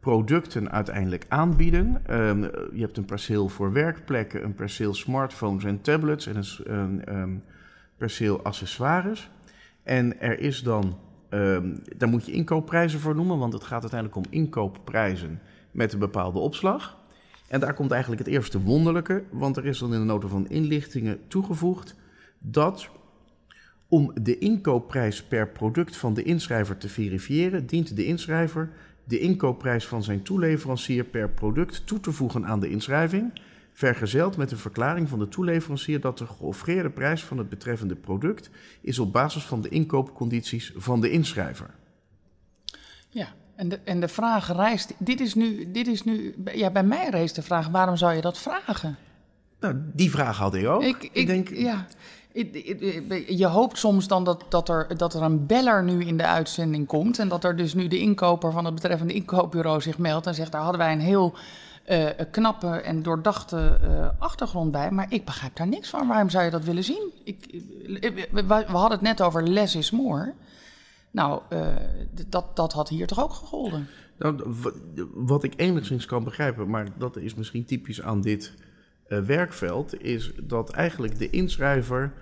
[0.00, 2.02] producten uiteindelijk aanbieden.
[2.10, 2.40] Um,
[2.72, 7.42] je hebt een perceel voor werkplekken, een perceel smartphones en tablets en een, een
[7.96, 9.30] perceel accessoires.
[9.82, 10.98] En er is dan,
[11.30, 15.40] um, daar moet je inkoopprijzen voor noemen, want het gaat uiteindelijk om inkoopprijzen
[15.70, 16.97] met een bepaalde opslag.
[17.48, 20.48] En daar komt eigenlijk het eerste wonderlijke, want er is dan in de nota van
[20.48, 21.94] inlichtingen toegevoegd
[22.38, 22.88] dat
[23.88, 28.70] om de inkoopprijs per product van de inschrijver te verifiëren, dient de inschrijver
[29.04, 33.32] de inkoopprijs van zijn toeleverancier per product toe te voegen aan de inschrijving
[33.72, 38.50] vergezeld met een verklaring van de toeleverancier dat de geoffreerde prijs van het betreffende product
[38.80, 41.70] is op basis van de inkoopcondities van de inschrijver.
[43.08, 46.82] Ja, en de, en de vraag rijst, dit is nu, dit is nu, ja, bij
[46.82, 48.96] mij reist de vraag, waarom zou je dat vragen?
[49.60, 50.82] Nou, die vraag had ik ook.
[50.82, 51.86] Ik, ik, denk, ja,
[53.26, 56.86] je hoopt soms dan dat, dat, er, dat er een beller nu in de uitzending
[56.86, 60.34] komt en dat er dus nu de inkoper van het betreffende inkoopbureau zich meldt en
[60.34, 61.34] zegt, daar hadden wij een heel
[61.88, 64.90] uh, knappe en doordachte uh, achtergrond bij.
[64.90, 66.06] Maar ik begrijp daar niks van.
[66.06, 67.12] Waarom zou je dat willen zien?
[67.24, 67.62] Ik,
[68.32, 70.34] we, we, hadden het net over less is more.
[71.10, 71.76] Nou, uh,
[72.28, 73.86] dat, dat had hier toch ook gegolden?
[74.18, 74.54] Nou,
[75.14, 78.54] wat ik enigszins kan begrijpen, maar dat is misschien typisch aan dit
[79.08, 82.12] werkveld, is dat eigenlijk de inschrijver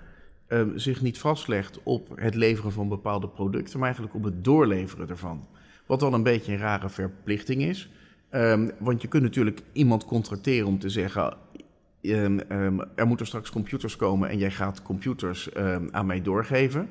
[0.75, 5.47] zich niet vastlegt op het leveren van bepaalde producten, maar eigenlijk op het doorleveren ervan.
[5.85, 7.89] Wat wel een beetje een rare verplichting is.
[8.31, 11.37] Um, want je kunt natuurlijk iemand contracteren om te zeggen:
[12.01, 12.39] um,
[12.95, 15.53] er moeten straks computers komen en jij gaat computers
[15.91, 16.89] aan mij doorgeven.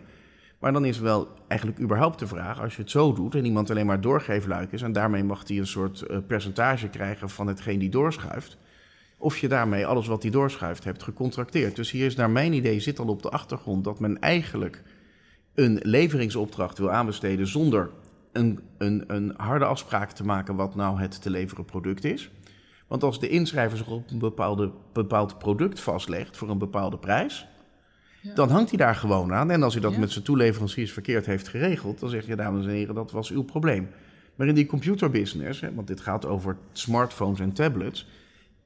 [0.66, 3.70] Maar dan is wel eigenlijk überhaupt de vraag, als je het zo doet en iemand
[3.70, 7.78] alleen maar doorgeefluik is en daarmee mag hij een soort uh, percentage krijgen van hetgeen
[7.78, 8.56] die doorschuift,
[9.18, 11.76] of je daarmee alles wat hij doorschuift hebt gecontracteerd.
[11.76, 14.82] Dus hier is naar mijn idee zit al op de achtergrond dat men eigenlijk
[15.54, 17.90] een leveringsopdracht wil aanbesteden zonder
[18.32, 22.30] een, een, een harde afspraak te maken wat nou het te leveren product is.
[22.86, 27.46] Want als de inschrijver zich op een bepaalde, bepaald product vastlegt voor een bepaalde prijs,
[28.26, 28.34] Ja.
[28.34, 29.50] dan hangt hij daar gewoon aan.
[29.50, 29.98] En als hij dat Ja.
[29.98, 33.42] met zijn toeleveranciers verkeerd heeft geregeld, dan zeg je, dames en heren, dat was uw
[33.42, 33.88] probleem.
[34.34, 38.06] Maar in die computerbusiness, hè, want dit gaat over smartphones en tablets,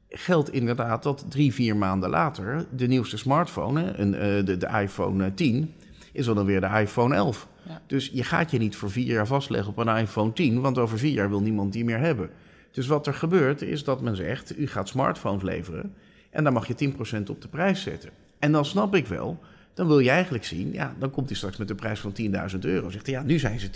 [0.08, 5.24] geldt inderdaad dat drie, vier maanden later de nieuwste smartphone, een, eh, de, de iPhone
[5.24, 5.74] eh, 10,
[6.12, 7.48] is wel dan weer de iPhone 11.
[7.68, 7.80] Ja.
[7.86, 10.98] Dus je gaat je niet voor vier jaar vastleggen op een iPhone 10, want over
[10.98, 12.30] vier jaar wil niemand die meer hebben.
[12.70, 15.94] Dus wat er gebeurt is dat men zegt, u gaat smartphones leveren
[16.30, 18.10] en dan mag je 10% op de prijs zetten.
[18.38, 19.38] En dan snap ik wel,
[19.74, 22.12] dan wil je eigenlijk zien, ja, dan komt hij straks met een prijs van
[22.52, 22.90] 10.000 euro.
[22.90, 23.70] Zegt hij, ja, nu zijn ze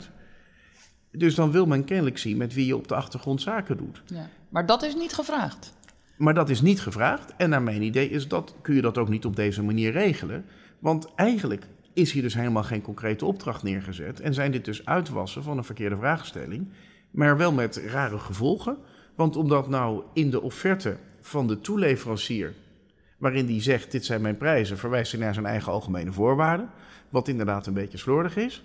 [0.00, 0.10] 10.000.
[1.10, 4.02] Dus dan wil men kennelijk zien met wie je op de achtergrond zaken doet.
[4.06, 4.28] Ja.
[4.48, 5.74] Maar dat is niet gevraagd.
[6.16, 7.34] Maar dat is niet gevraagd.
[7.36, 10.44] En naar mijn idee is dat, kun je dat ook niet op deze manier regelen.
[10.78, 14.20] Want eigenlijk is hier dus helemaal geen concrete opdracht neergezet.
[14.20, 16.68] En zijn dit dus uitwassen van een verkeerde vraagstelling.
[17.10, 18.76] Maar wel met rare gevolgen.
[19.14, 22.54] Want omdat nou in de offerte van de toeleverancier,
[23.18, 26.68] waarin die zegt: Dit zijn mijn prijzen, verwijst hij naar zijn eigen algemene voorwaarden.
[27.08, 28.64] Wat inderdaad een beetje slordig is.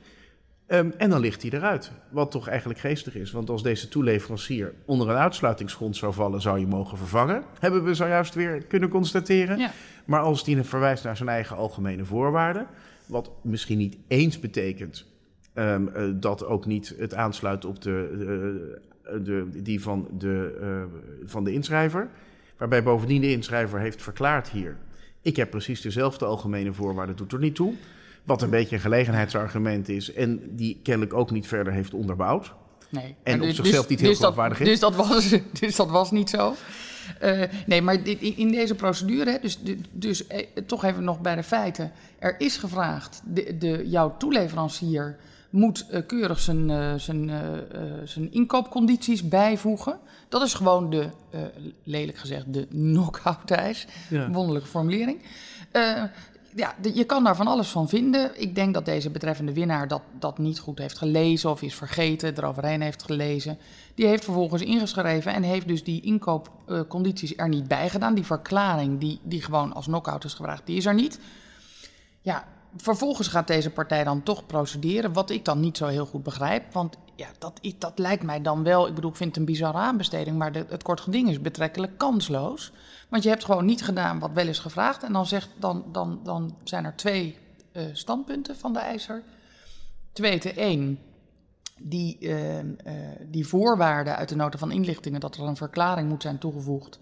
[0.72, 1.92] Ehm, en dan ligt hij eruit.
[2.10, 3.32] Wat toch eigenlijk geestig is.
[3.32, 7.44] Want als deze toeleverancier onder een uitsluitingsgrond zou vallen, zou je mogen vervangen.
[7.60, 9.58] Hebben we zojuist weer kunnen constateren.
[9.58, 9.72] Ja.
[10.06, 12.68] Maar als die verwijst naar zijn eigen algemene voorwaarden.
[13.06, 15.06] Wat misschien niet eens betekent
[15.54, 18.10] ehm, eh, dat ook niet het aansluit op de,
[19.04, 20.84] eh, de, die van de, eh,
[21.30, 22.10] van de inschrijver.
[22.62, 24.78] Waarbij bovendien de inschrijver heeft verklaard hier.
[25.22, 27.74] Ik heb precies dezelfde algemene voorwaarden, doet er niet toe.
[28.24, 32.54] Wat een beetje een gelegenheidsargument is en die kennelijk ook niet verder heeft onderbouwd.
[32.90, 33.16] Nee.
[33.24, 34.68] En op zichzelf niet heel dus dat, geloofwaardig is.
[34.68, 36.56] dus dat, was, dus dat was niet zo.
[37.20, 39.60] Eh, nee, maar in deze procedure, dus,
[39.92, 41.92] dus eh, toch even nog bij de feiten.
[42.20, 45.18] Er is gevraagd, de, de, jouw toeleverancier
[45.52, 47.40] moet eh, keurig zijn, eh, zijn, eh,
[48.04, 50.00] zijn inkoopcondities bijvoegen.
[50.30, 51.10] Dat is gewoon de,
[51.84, 53.88] lelijk gezegd, de knock-out eis.
[54.10, 54.30] Ja.
[54.32, 55.22] Wonderlijke formulering.
[56.56, 58.42] Ja, de- je kan daar van alles van vinden.
[58.42, 62.38] Ik denk dat deze betreffende winnaar dat, dat niet goed heeft gelezen of is vergeten,
[62.38, 63.58] eroverheen heeft gelezen.
[63.96, 68.16] Die heeft vervolgens ingeschreven en heeft dus die inkoopcondities er niet bij gedaan.
[68.16, 71.20] Die verklaring die, die gewoon als knock-out is gevraagd, die is er niet.
[72.22, 76.24] Ja, vervolgens gaat deze partij dan toch procederen, wat ik dan niet zo heel goed
[76.24, 76.74] begrijp.
[76.74, 79.78] Want ja, dat, dat lijkt mij dan wel, ik bedoel, ik vind het een bizarre
[79.78, 82.72] aanbesteding, maar het kort geding is betrekkelijk kansloos.
[83.10, 85.04] Want je hebt gewoon niet gedaan wat wel is gevraagd.
[85.04, 87.38] En dan, zegt, dan, dan, dan zijn er twee
[87.72, 89.24] eh, standpunten van de eiser.
[90.14, 91.00] Te weten, één,
[91.80, 92.66] die, eh, eh,
[93.22, 97.00] die voorwaarden uit de nota van inlichtingen, dat er een verklaring moet zijn toegevoegd.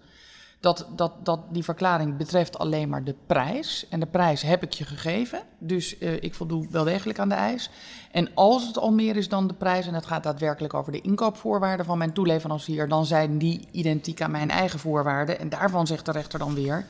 [0.60, 3.86] Dat, dat, dat die verklaring betreft alleen maar de prijs.
[3.88, 5.42] En de prijs heb ik je gegeven.
[5.58, 7.70] Dus eh, ik voldoe wel degelijk aan de eis.
[8.12, 11.00] En als het al meer is dan de prijs, en het gaat daadwerkelijk over de
[11.00, 15.38] inkoopvoorwaarden van mijn toeleverancier, dan zijn die identiek aan mijn eigen voorwaarden.
[15.38, 16.86] En daarvan zegt de rechter dan weer: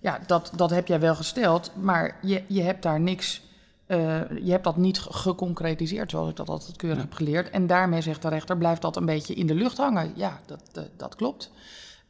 [0.00, 3.42] ja, dat, dat heb jij wel gesteld, maar je, je hebt daar niks.
[3.86, 3.98] eh,
[4.42, 7.50] je hebt dat niet ge- geconcretiseerd, zoals ik dat altijd keurig heb geleerd.
[7.50, 10.12] En daarmee zegt de rechter: blijft dat een beetje in de lucht hangen.
[10.16, 11.50] Ja, dat, eh, dat klopt.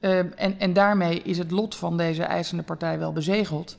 [0.02, 3.76] Ehm, en, en daarmee is het lot van deze eisende partij wel bezegeld.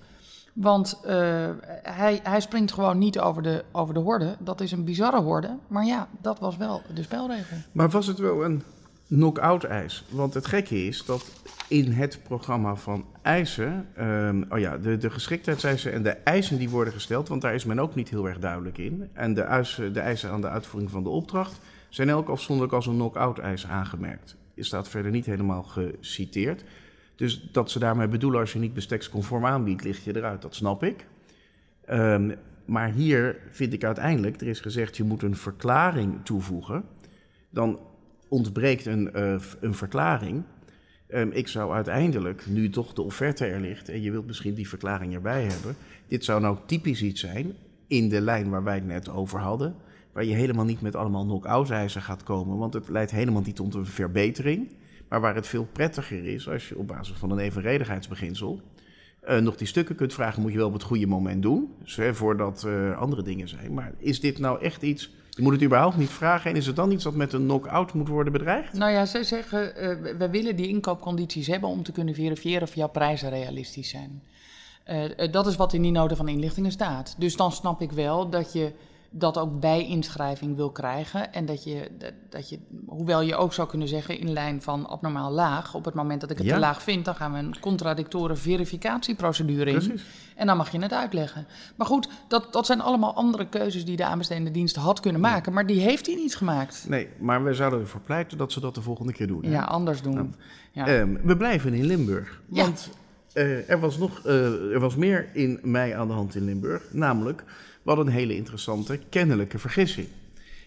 [0.53, 1.49] Want eh,
[1.83, 4.35] hij, hij springt gewoon niet over de, over de horde.
[4.39, 5.57] Dat is een bizarre horde.
[5.67, 7.57] Maar ja, dat was wel de spelregel.
[7.71, 8.63] Maar was het wel een
[9.07, 10.05] knock-out ijs?
[10.09, 11.25] Want het gekke is dat
[11.67, 16.69] in het programma van eisen, ehm, oh ja, de, de geschiktheidseisen en de eisen die
[16.69, 19.09] worden gesteld, want daar is men ook niet heel erg duidelijk in.
[19.13, 21.59] En de eisen, de eisen aan de uitvoering van de opdracht
[21.89, 24.35] zijn elk afzonderlijk als een knock-out eis aangemerkt.
[24.57, 26.63] Staat verder niet helemaal geciteerd.
[27.15, 30.41] Dus dat ze daarmee bedoelen als je niet besteksconform aanbiedt, ligt je eruit.
[30.41, 31.05] Dat snap ik.
[31.85, 32.35] Ehm,
[32.65, 36.83] maar hier vind ik uiteindelijk, er is gezegd je moet een verklaring toevoegen.
[37.49, 37.79] Dan
[38.27, 40.43] ontbreekt een, eh, een verklaring.
[41.07, 44.69] Ehm, ik zou uiteindelijk, nu toch de offerte er ligt en je wilt misschien die
[44.69, 45.75] verklaring erbij hebben.
[46.07, 47.53] Dit zou nou typisch iets zijn
[47.87, 49.75] in de lijn waar wij het net over hadden.
[50.13, 53.55] Waar je helemaal niet met allemaal knock-out eisen gaat komen, want het leidt helemaal niet
[53.55, 54.71] tot een verbetering.
[55.09, 58.61] Maar waar het veel prettiger is als je op basis van een evenredigheidsbeginsel
[59.21, 61.73] eh, nog die stukken kunt vragen, moet je wel op het goede moment doen.
[61.83, 63.73] Dus, hè, voordat eh, andere dingen zijn.
[63.73, 65.11] Maar is dit nou echt iets.
[65.29, 66.51] Je moet het überhaupt niet vragen.
[66.51, 68.73] En is het dan iets dat met een knock-out moet worden bedreigd?
[68.73, 72.75] Nou ja, zij zeggen, eh, we- willen die inkoopcondities hebben om te kunnen verifiëren of
[72.75, 74.21] jouw prijzen realistisch zijn.
[75.31, 77.15] Dat is wat in die nota van inlichtingen staat.
[77.17, 78.71] Dus dan snap ik wel dat je
[79.15, 81.33] dat ook bij inschrijving wil krijgen.
[81.33, 81.91] En dat je,
[82.29, 85.93] dat, je, hoewel je ook zou kunnen zeggen in lijn van abnormaal laag, op het
[85.93, 86.53] moment dat ik het Ja.
[86.53, 89.77] te laag vind, dan gaan we een contradictore verificatieprocedure in.
[89.77, 90.05] Precies.
[90.35, 91.47] En dan mag je het uitleggen.
[91.75, 95.53] Maar goed, dat, dat zijn allemaal andere keuzes die de aanbestedende dienst had kunnen maken,
[95.53, 96.85] maar die heeft hij niet gemaakt.
[96.87, 99.43] Nee, maar we zouden ervoor pleiten dat ze dat de volgende keer doen.
[99.43, 99.51] hè?
[99.51, 100.35] Ja, anders doen.
[100.71, 100.87] Ja.
[100.87, 102.41] Ehm, we blijven in Limburg.
[102.49, 102.63] Ja.
[102.63, 102.89] Want
[103.33, 106.83] eh, er, was nog, eh, er was meer in mei aan de hand in Limburg.
[106.91, 107.43] Namelijk,
[107.83, 110.07] hadden een hele interessante kennelijke vergissing.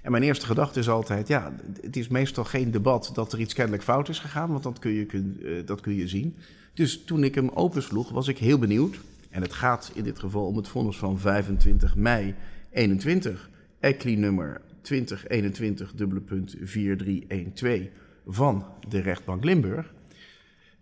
[0.02, 3.54] En mijn eerste gedachte is altijd, ja, het is meestal geen debat dat er iets
[3.54, 6.36] kennelijk fout is gegaan, want dat kun je, kun, eh, dat kun je zien.
[6.74, 9.00] Dus toen ik hem opensloeg, was ik heel benieuwd.
[9.30, 12.34] En het gaat in dit geval om het vonnis van 25 mei
[12.70, 13.50] 21,
[13.80, 17.88] ECLI nummer 2021 dubbele punt 4312
[18.26, 19.94] van de rechtbank Limburg.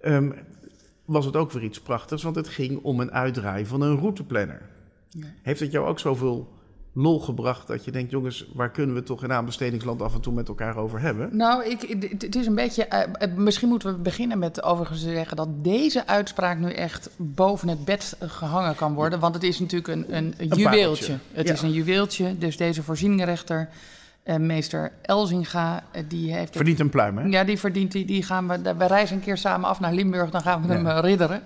[0.01, 0.31] Ehm,
[1.05, 4.63] was het ook weer iets prachtigs, want het ging om een uitdraai van een routeplanner.
[5.09, 5.27] Ja.
[5.43, 6.53] Heeft het jou ook zoveel
[6.97, 10.33] lol gebracht dat je denkt, jongens, waar kunnen we toch in aanbestedingsland af en toe
[10.33, 11.37] met elkaar over hebben?
[11.37, 11.81] Nou, ik,
[12.21, 12.85] het- is een beetje.
[12.85, 17.11] eh, eh, misschien moeten we beginnen met overigens te zeggen dat deze uitspraak nu echt
[17.17, 19.21] boven het bed eh, gehangen kan worden.
[19.21, 20.65] Want het is natuurlijk een, een, Een juweeltje.
[20.65, 21.19] pareltje.
[21.33, 21.53] Het Ja.
[21.53, 22.39] is een juweeltje.
[22.39, 23.69] Dus deze voorzieningenrechter,
[24.25, 26.57] eh, meester Elzinga, eh, die heeft.
[26.57, 27.25] Verdient een pluim, hè?
[27.25, 28.05] Ja, die verdient die.
[28.05, 30.87] die gaan we, we reizen een keer samen af naar Limburg, dan gaan we hem
[30.87, 30.97] Ja.
[30.97, 31.43] eh, ridderen.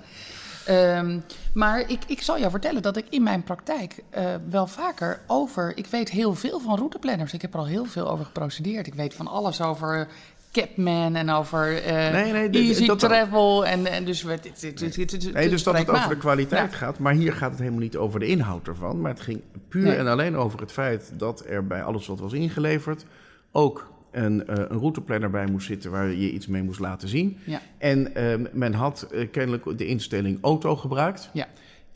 [0.66, 1.18] Ehm,
[1.54, 4.02] maar ik, ik zal jou vertellen dat ik in mijn praktijk
[4.48, 5.72] wel vaker over.
[5.76, 7.32] Ik weet heel veel van routeplanners.
[7.32, 8.86] Ik heb er al heel veel over geprocedeerd.
[8.86, 10.08] Ik weet van alles over.
[10.60, 13.66] Capman en over eh, Nee, nee, easy dat travel.
[13.66, 16.76] En, en dus Nee, dus dat het over de kwaliteit Ja.
[16.76, 16.98] gaat.
[16.98, 19.00] Maar hier gaat het helemaal niet over de inhoud ervan.
[19.00, 19.96] Maar het ging puur Nee.
[19.96, 23.04] en alleen over het feit dat er bij alles wat was ingeleverd
[23.52, 27.38] ook een, eh, een routeplanner bij moest zitten waar je iets mee moest laten zien.
[27.44, 27.60] Ja.
[27.78, 31.30] En ehm, men had eh, kennelijk de instelling auto gebruikt.
[31.32, 31.46] Ja.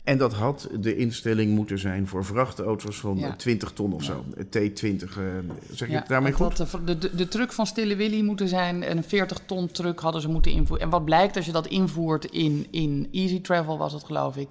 [0.03, 3.27] En dat had de instelling moeten zijn voor vrachtauto's van Ja.
[3.27, 4.23] eh, 20 ton of zo.
[4.37, 5.23] Eh, T20, eh,
[5.71, 6.57] zeg Ja, het daarmee goed?
[6.57, 8.91] had De, de, de truck van Stille Willy moeten zijn.
[8.91, 10.85] Een 40 ton truck hadden ze moeten invoeren.
[10.85, 14.49] En wat blijkt als je dat invoert in, in Easy Travel, was het geloof ik.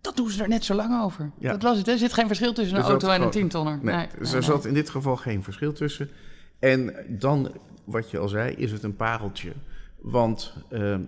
[0.00, 1.30] Dat doen ze er net zo lang over.
[1.38, 1.52] Ja.
[1.52, 1.88] Dat was het.
[1.88, 3.78] Er zit geen verschil tussen een Er auto en een gewoon- 10 tonner.
[3.82, 6.10] Nee, er zat in dit geval geen verschil tussen.
[6.58, 7.52] En dan,
[7.84, 9.52] wat je al zei, is het een pareltje.
[10.00, 11.00] Want ehm,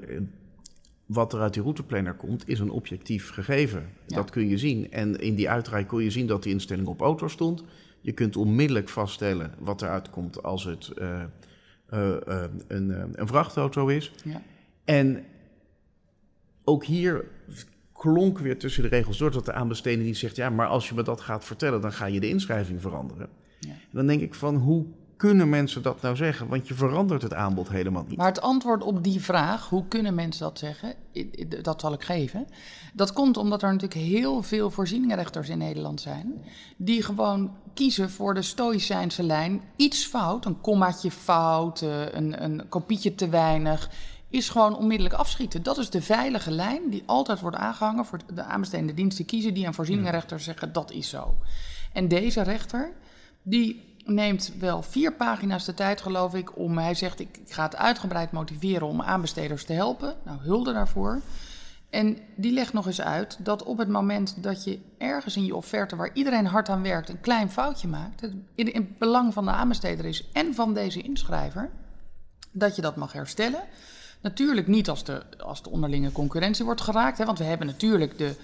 [1.09, 3.89] wat er uit die routeplanner komt, is een objectief gegeven.
[4.07, 4.17] Ja.
[4.17, 4.91] Dat kun je zien.
[4.91, 7.65] En in die uitdraai kon je zien dat die instelling op auto stond.
[8.01, 11.23] Je kunt onmiddellijk vaststellen wat eruit komt als het eh,
[11.89, 14.13] eh, eh, een, een vrachtauto is.
[14.25, 14.43] Ja.
[14.85, 15.25] En
[16.65, 17.25] ook hier
[17.93, 20.95] klonk weer tussen de regels door dat de aanbesteding die zegt: ja, maar als je
[20.95, 23.29] me dat gaat vertellen, dan ga je de inschrijving veranderen.
[23.61, 23.71] Ja.
[23.71, 24.87] En dan denk ik van hoe
[25.19, 26.49] kunnen mensen dat nou zeggen?
[26.49, 28.17] Want je verandert het aanbod helemaal niet.
[28.17, 30.95] Maar het antwoord op die vraag, hoe kunnen mensen dat zeggen,
[31.63, 32.47] dat zal ik geven.
[32.95, 36.45] Dat komt omdat er natuurlijk heel veel voorzieningenrechters in Nederland zijn.
[36.77, 39.63] Die gewoon kiezen voor de stoïcijnse lijn.
[39.77, 43.91] Iets fout, een kommaatje fout, eh, een, een kopietje te weinig.
[44.31, 45.63] Is gewoon onmiddellijk afschieten.
[45.63, 49.55] Dat is de veilige lijn die altijd wordt aangehangen voor de aanbestedende diensten kiezen.
[49.55, 51.35] Die aan voorzieningenrechters zeggen dat is zo.
[51.93, 52.93] En deze rechter,
[53.43, 56.79] die neemt wel vier pagina's de tijd, geloof ik, om.
[56.79, 60.15] Hij zegt: ik, ik ga het uitgebreid motiveren om aanbesteders te helpen.
[60.25, 61.21] Nou, hulde daarvoor.
[61.91, 65.57] En die legt nog eens uit dat op het moment dat je ergens in je
[65.57, 69.45] offerte, waar iedereen hard aan werkt, een klein foutje maakt, het in, het belang van
[69.45, 71.71] de aanbesteder is en van deze inschrijver,
[72.51, 73.61] dat je dat mag herstellen.
[74.21, 78.19] Natuurlijk niet als de, als de onderlinge concurrentie wordt geraakt, hè, want we hebben natuurlijk
[78.19, 78.37] de,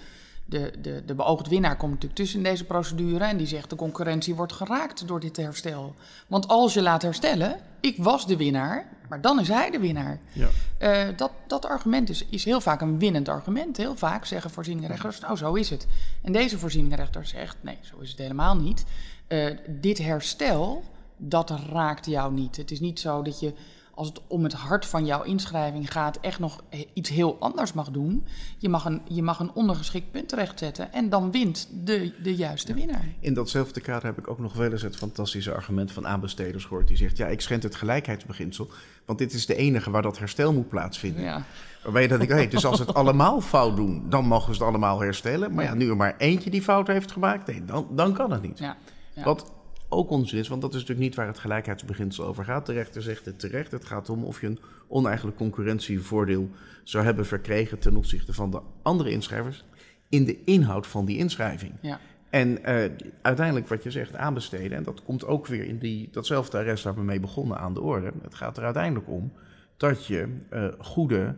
[0.45, 3.75] de, de, de beoogd winnaar komt natuurlijk tussen in deze procedure en die zegt de
[3.75, 5.95] concurrentie wordt geraakt door dit herstel.
[6.27, 10.19] Want als je laat herstellen, ik was de winnaar, maar dan is hij de winnaar.
[10.33, 10.47] Ja.
[10.77, 13.77] Eh, dat, dat argument is, is heel vaak een winnend argument.
[13.77, 15.87] Heel vaak zeggen voorzieningenrechters, nou zo is het.
[16.21, 18.85] En deze voorzieningenrechter zegt, nee, zo is het helemaal niet.
[19.27, 20.83] Eh, dit herstel,
[21.17, 22.57] dat raakt jou niet.
[22.57, 23.53] Het is niet zo dat je,
[23.95, 27.89] als het om het hart van jouw inschrijving gaat, echt nog iets heel anders mag
[27.89, 28.25] doen.
[28.57, 32.73] Je mag een, je mag een ondergeschikt punt terechtzetten en dan wint de, de juiste
[32.73, 33.05] winnaar.
[33.19, 36.87] In datzelfde kader heb ik ook nog wel eens het fantastische argument van aanbesteders gehoord.
[36.87, 38.69] Die zegt, ja, ik schend het gelijkheidsbeginsel,
[39.05, 41.23] want dit is de enige waar dat herstel moet plaatsvinden.
[41.23, 41.43] Ja.
[41.83, 44.59] Waarbij je dan denkt, hey, dus als ze het allemaal fout doen, dan mogen ze
[44.59, 45.53] het allemaal herstellen.
[45.53, 48.41] Maar ja, nu er maar eentje die fout heeft gemaakt, nee, dan, dan kan het
[48.41, 48.59] niet.
[48.59, 48.77] Ja.
[49.13, 49.23] Ja.
[49.23, 49.51] Wat
[49.89, 52.65] ook onzin is, want dat is natuurlijk niet waar het gelijkheidsbeginsel over gaat.
[52.65, 53.71] De rechter zegt het terecht.
[53.71, 56.49] Het gaat om of je een oneigenlijk concurrentievoordeel
[56.83, 59.63] zou hebben verkregen ten opzichte van de andere inschrijvers
[60.09, 61.73] in de inhoud van die inschrijving.
[61.81, 61.99] Ja.
[62.29, 66.57] En eh, uiteindelijk wat je zegt, aanbesteden, en dat komt ook weer in die, datzelfde
[66.57, 68.11] arrest waar we mee begonnen aan de orde.
[68.21, 69.31] Het gaat er uiteindelijk om
[69.77, 71.35] dat je eh, goede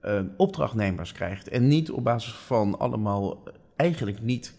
[0.00, 1.48] eh, opdrachtnemers krijgt.
[1.48, 3.42] En niet op basis van allemaal
[3.76, 4.54] eigenlijk niet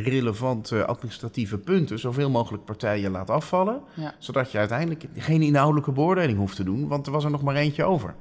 [0.00, 3.80] relevante administratieve punten zoveel mogelijk partijen laat afvallen.
[3.94, 4.14] Ja.
[4.18, 7.56] Zodat je uiteindelijk geen inhoudelijke beoordeling hoeft te doen, want er was er nog maar
[7.56, 8.14] eentje over.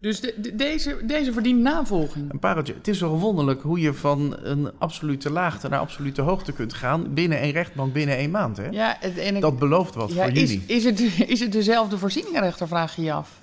[0.00, 2.32] Dus de, de- deze, deze verdient navolging.
[2.32, 2.74] Een pareltje.
[2.74, 7.14] Het is wel wonderlijk hoe je van een absolute laagte naar absolute hoogte kunt gaan
[7.14, 8.56] binnen één rechtbank, binnen één maand.
[8.56, 8.68] Hè?
[8.68, 10.64] Ja, het- en ik- Dat belooft wat ja, voor is, jullie.
[10.66, 11.00] is, het,
[11.34, 13.40] is het dezelfde voorzieningenrechter, vraag je je af?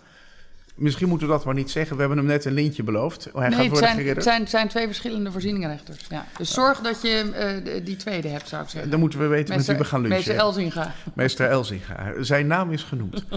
[0.76, 1.96] Misschien moeten we dat maar niet zeggen.
[1.96, 3.30] We hebben hem net een lintje beloofd.
[3.34, 6.00] Hij nee, gaat het zijn, het, zijn, zijn twee verschillende voorzieningenrechters.
[6.10, 6.26] Ja.
[6.38, 7.32] Dus zorg dat je
[7.64, 8.92] eh, die tweede hebt, zou ik zeggen.
[8.92, 10.18] Dan moeten we weten met wie we gaan lunchen.
[10.18, 10.94] Meester Elzinga.
[11.14, 12.14] Meester Elzinga.
[12.20, 13.24] Zijn naam is genoemd.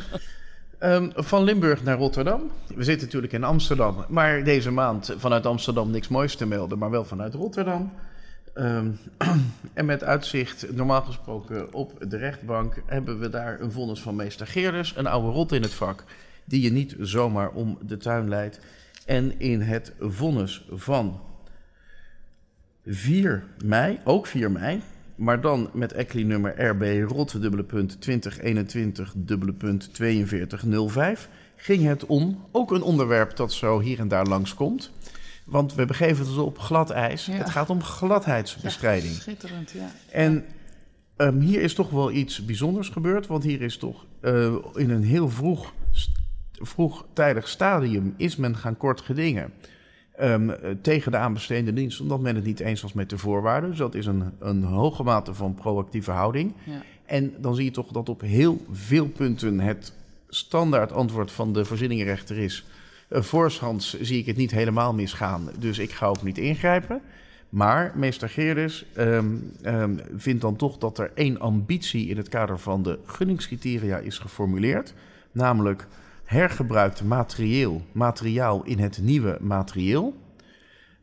[0.78, 2.50] Ehm, van Limburg naar Rotterdam.
[2.74, 4.04] We zitten natuurlijk in Amsterdam.
[4.08, 6.78] Maar deze maand vanuit Amsterdam niks moois te melden.
[6.78, 7.92] Maar wel vanuit Rotterdam.
[8.54, 8.90] Ehm,
[9.74, 12.82] en met uitzicht, normaal gesproken op de rechtbank...
[12.86, 14.96] hebben we daar een vonnis van meester Geerders.
[14.96, 16.04] Een oude rot in het vak.
[16.44, 18.60] Die je niet zomaar om de tuin leidt.
[19.06, 21.20] En in het vonnis van
[22.86, 24.80] 4 mei, ook 4 mei,
[25.14, 32.06] maar dan met ECLI nummer RB rot dubbele punt 2021 dubbele punt 4205 ging het
[32.06, 34.90] om, ook een onderwerp dat zo hier en daar langskomt.
[35.44, 37.26] Want we begeven ons op glad ijs.
[37.26, 37.32] Ja.
[37.32, 39.14] Het gaat om gladheidsbestrijding.
[39.14, 39.90] Ja, schitterend, ja.
[40.10, 40.44] En
[41.16, 43.26] ehm, hier is toch wel iets bijzonders gebeurd.
[43.26, 45.72] Want hier is toch eh, in een heel vroeg,
[46.60, 49.52] vroegtijdig stadium is men gaan kort gedingen.
[50.14, 53.70] ehm, eh, tegen de aanbestedende dienst, omdat men het niet eens was met de voorwaarden.
[53.70, 56.52] Dus dat is een, een hoge mate van proactieve houding.
[56.64, 56.82] ja.
[57.06, 59.92] En dan zie je toch dat op heel veel punten het
[60.28, 62.64] standaard antwoord van de voorzieningenrechter is.
[63.08, 67.00] Uh, voorshands zie ik het niet helemaal misgaan, dus ik ga ook niet ingrijpen.
[67.48, 72.58] Maar meester Geerders ehm, ehm, vindt dan toch dat er één ambitie in het kader
[72.58, 74.94] van de gunningscriteria is geformuleerd.
[75.32, 75.86] Namelijk
[76.24, 80.14] hergebruikt materieel, materiaal in het nieuwe materieel.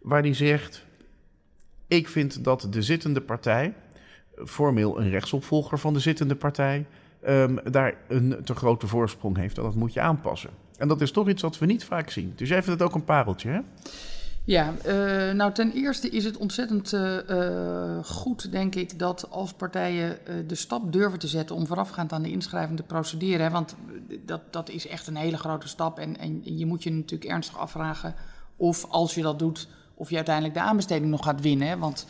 [0.01, 0.86] Waar hij zegt,
[1.88, 3.74] ik vind dat de zittende partij,
[4.45, 6.86] formeel een rechtsopvolger van de zittende partij,
[7.22, 9.57] ehm, daar een te grote voorsprong heeft.
[9.57, 10.49] En dat moet je aanpassen.
[10.78, 12.34] En dat is toch iets wat we niet vaak zien.
[12.36, 13.59] Dus jij vindt het ook een pareltje, hè?
[14.46, 19.54] Ja, eh, nou ten eerste is het ontzettend eh, eh, goed, denk ik, dat als
[19.54, 20.18] partijen
[20.48, 23.46] de stap durven te zetten om voorafgaand aan de inschrijving te procederen.
[23.46, 23.76] Hè, want
[24.26, 26.00] dat, dat is echt een hele grote stap.
[26.00, 28.16] En, en je moet je natuurlijk ernstig afvragen
[28.56, 31.80] of als je dat doet, of je uiteindelijk de aanbesteding nog gaat winnen.
[31.80, 32.06] Want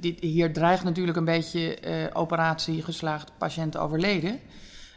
[0.00, 1.78] dit, hier dreigt natuurlijk een beetje
[2.12, 4.40] operatie geslaagd, patiënt overleden.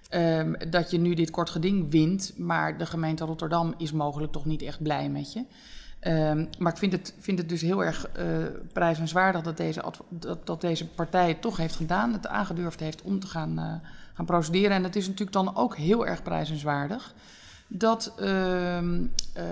[0.10, 4.46] Ehm, dat je nu dit kort geding wint, maar de gemeente Rotterdam is mogelijk toch
[4.46, 5.46] niet echt blij met je.
[6.00, 8.26] Ehm, maar ik vind het, vind het dus heel erg eh
[8.74, 13.20] prijzenswaardig dat deze, dat, dat deze partij het toch heeft gedaan, het aangedurfd heeft om
[13.20, 14.72] te gaan, eh, gaan procederen.
[14.72, 17.14] En het is natuurlijk dan ook heel erg prijzenswaardig
[17.68, 19.44] dat ehm, eh,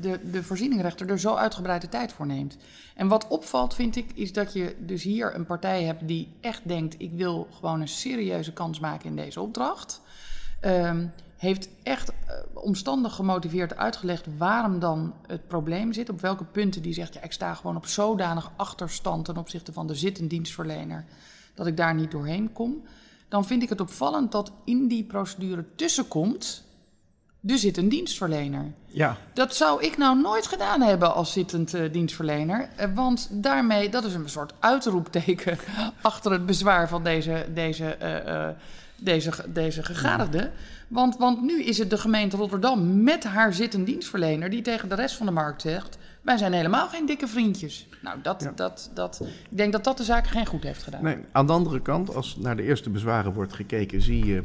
[0.00, 2.56] de, de voorzieningrechter er zo uitgebreid de tijd voor neemt.
[2.94, 6.68] En wat opvalt, vind ik, is dat je dus hier een partij hebt die echt
[6.68, 10.00] denkt: ik wil gewoon een serieuze kans maken in deze opdracht.
[10.60, 11.06] Ehm,
[11.42, 16.08] heeft echt eh, omstandig gemotiveerd uitgelegd waarom dan het probleem zit.
[16.08, 19.86] Op welke punten die zegt: ja, ik sta gewoon op zodanig achterstand ten opzichte van
[19.86, 21.04] de zittend dienstverlener
[21.54, 22.82] dat ik daar niet doorheen kom.
[23.28, 26.64] Dan vind ik het opvallend dat in die procedure tussenkomt.
[27.46, 28.72] Er zit een dienstverlener.
[28.86, 29.16] Ja.
[29.34, 32.68] Dat zou ik nou nooit gedaan hebben als zittend eh, dienstverlener.
[32.76, 35.58] Eh, want daarmee, dat is een soort uitroepteken
[36.02, 37.96] achter het bezwaar van deze, deze,
[39.04, 40.50] deze, deze gegadigde.
[40.88, 44.94] Want, want nu is het de gemeente Rotterdam met haar zittend dienstverlener die tegen de
[44.94, 47.88] rest van de markt zegt: wij zijn helemaal geen dikke vriendjes.
[48.02, 48.52] Nou, dat, Ja.
[48.54, 51.02] dat, dat, ik denk dat dat de zaak geen goed heeft gedaan.
[51.02, 54.42] Nee, aan de andere kant, als naar de eerste bezwaren wordt gekeken, zie je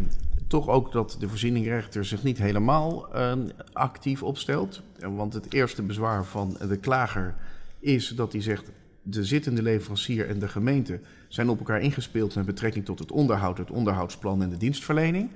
[0.47, 3.34] toch ook dat de voorzieningrechter zich niet helemaal eh,
[3.74, 4.82] actief opstelt.
[4.99, 7.36] Want het eerste bezwaar van de klager
[7.80, 8.72] is dat hij zegt...
[9.10, 12.36] de zittende leverancier en de gemeente zijn op elkaar ingespeeld...
[12.36, 15.30] met betrekking tot het onderhoud, het onderhoudsplan en de dienstverlening.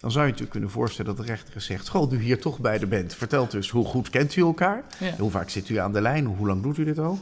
[0.00, 1.88] Dan zou je natuurlijk kunnen voorstellen dat de rechter zegt...
[1.88, 4.84] goh, nu hier toch beide bent, vertelt dus hoe goed kent u elkaar?
[4.98, 5.14] Ja.
[5.18, 6.24] Hoe vaak zit u aan de lijn?
[6.24, 7.18] Hoe lang doet u dit al?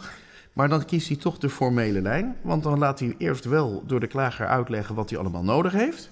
[0.52, 2.36] Maar dan kiest hij toch de formele lijn.
[2.42, 6.10] Want dan laat hij eerst wel door de klager uitleggen wat hij allemaal nodig heeft.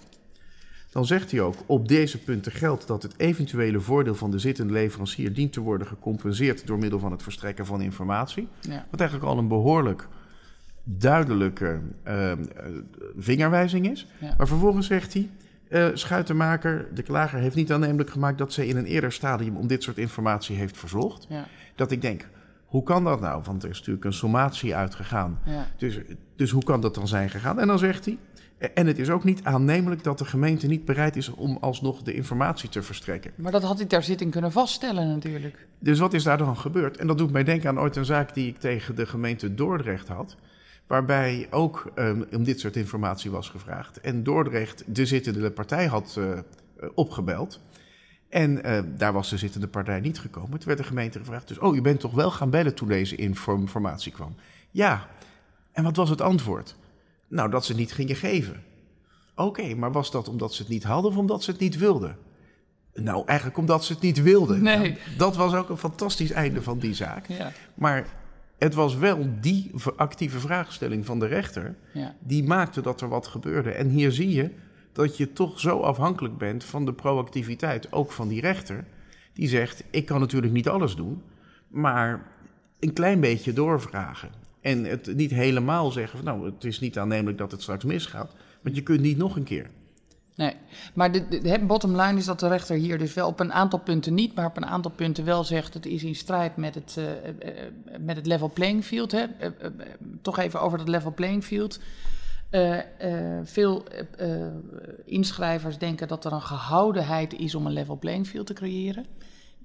[0.90, 4.72] Dan zegt hij ook, op deze punten geldt dat het eventuele voordeel van de zittende
[4.72, 8.48] leverancier dient te worden gecompenseerd door middel van het verstrekken van informatie.
[8.60, 8.86] Ja.
[8.90, 10.08] Wat eigenlijk al een behoorlijk
[10.84, 12.38] duidelijke eh, eh,
[13.18, 14.06] vingerwijzing is.
[14.20, 14.34] Ja.
[14.38, 15.30] Maar vervolgens zegt hij,
[15.68, 19.66] eh, schuitenmaker, de klager heeft niet aannemelijk gemaakt dat ze in een eerder stadium om
[19.66, 21.26] dit soort informatie heeft verzocht.
[21.28, 22.28] Ja, Dat ik denk,
[22.66, 23.42] hoe kan dat nou?
[23.44, 25.38] Want er is natuurlijk een sommatie uitgegaan.
[25.44, 25.66] ja.
[25.76, 25.98] Dus,
[26.36, 27.60] dus hoe kan dat dan zijn gegaan?
[27.60, 28.18] En dan zegt hij,
[28.60, 32.14] En het is ook niet aannemelijk dat de gemeente niet bereid is om alsnog de
[32.14, 33.32] informatie te verstrekken.
[33.36, 35.66] Maar dat had hij ter zitting kunnen vaststellen natuurlijk.
[35.78, 36.96] Dus wat is daar dan gebeurd?
[36.96, 40.08] En dat doet mij denken aan ooit een zaak die ik tegen de gemeente Dordrecht
[40.08, 40.36] had.
[40.86, 44.00] Waarbij ook um, om dit soort informatie was gevraagd.
[44.00, 46.38] En Dordrecht de zittende partij had uh,
[46.94, 47.60] opgebeld.
[48.28, 50.58] En uh, daar was de zittende partij niet gekomen.
[50.58, 53.16] Toen werd de gemeente gevraagd: dus, oh, je bent toch wel gaan bellen toen deze
[53.16, 54.34] informatie kwam?
[54.70, 55.06] Ja.
[55.72, 56.76] En wat was het antwoord?
[57.30, 58.62] Nou, dat ze het niet gingen geven.
[59.34, 61.78] Oké, okay, maar was dat omdat ze het niet hadden of omdat ze het niet
[61.78, 62.16] wilden?
[62.94, 64.62] Nou, eigenlijk omdat ze het niet wilden.
[64.62, 64.76] Nee.
[64.76, 67.26] Nou, dat was ook een fantastisch einde van die zaak.
[67.26, 67.52] Ja.
[67.74, 68.06] Maar
[68.58, 71.76] het was wel die actieve vraagstelling van de rechter...
[71.92, 72.14] Ja.
[72.18, 73.70] die maakte dat er wat gebeurde.
[73.70, 74.50] En hier zie je
[74.92, 78.84] dat je toch zo afhankelijk bent van de proactiviteit, ook van die rechter...
[79.32, 81.22] die zegt, ik kan natuurlijk niet alles doen...
[81.68, 82.26] maar
[82.80, 84.39] een klein beetje doorvragen.
[84.60, 88.34] En het niet helemaal zeggen van nou, het is niet aannemelijk dat het straks misgaat.
[88.62, 89.70] Want je kunt niet nog een keer.
[90.34, 90.54] Nee,
[90.94, 93.78] maar de, de, bottom line is dat de rechter hier dus wel op een aantal
[93.78, 96.96] punten niet, maar op een aantal punten wel zegt: het is in strijd met het,
[96.98, 97.10] uh, uh,
[98.00, 99.12] met het level playing field.
[99.12, 99.26] Hè?
[100.22, 101.80] Toch even over dat level playing field.
[103.44, 103.84] veel
[105.04, 109.06] inschrijvers denken dat er een gehoudenheid is om een level playing field te creëren